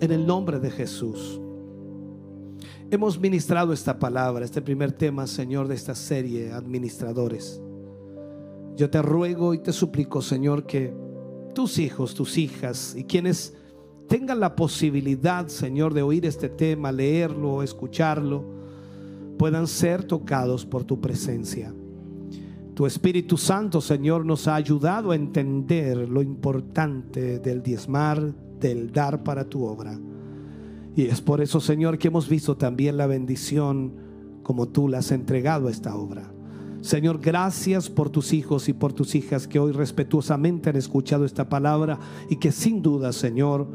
[0.00, 1.40] en el nombre de Jesús,
[2.90, 7.60] hemos ministrado esta palabra, este primer tema, Señor, de esta serie, administradores.
[8.76, 10.94] Yo te ruego y te suplico, Señor, que
[11.54, 13.54] tus hijos, tus hijas y quienes
[14.06, 18.44] tengan la posibilidad, Señor, de oír este tema, leerlo, escucharlo,
[19.38, 21.74] puedan ser tocados por tu presencia.
[22.74, 29.22] Tu Espíritu Santo, Señor, nos ha ayudado a entender lo importante del diezmar, del dar
[29.22, 29.98] para tu obra.
[30.94, 33.94] Y es por eso, Señor, que hemos visto también la bendición
[34.42, 36.35] como tú la has entregado a esta obra.
[36.80, 41.48] Señor, gracias por tus hijos y por tus hijas que hoy respetuosamente han escuchado esta
[41.48, 41.98] palabra
[42.28, 43.68] y que sin duda, Señor,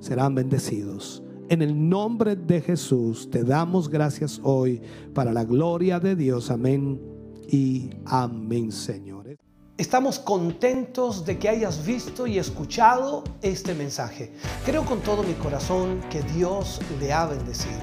[0.00, 1.22] serán bendecidos.
[1.50, 4.80] En el nombre de Jesús te damos gracias hoy
[5.12, 6.50] para la gloria de Dios.
[6.50, 7.00] Amén
[7.48, 9.38] y amén, señores.
[9.76, 14.32] Estamos contentos de que hayas visto y escuchado este mensaje.
[14.64, 17.80] Creo con todo mi corazón que Dios le ha bendecido.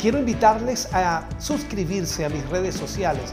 [0.00, 3.32] Quiero invitarles a suscribirse a mis redes sociales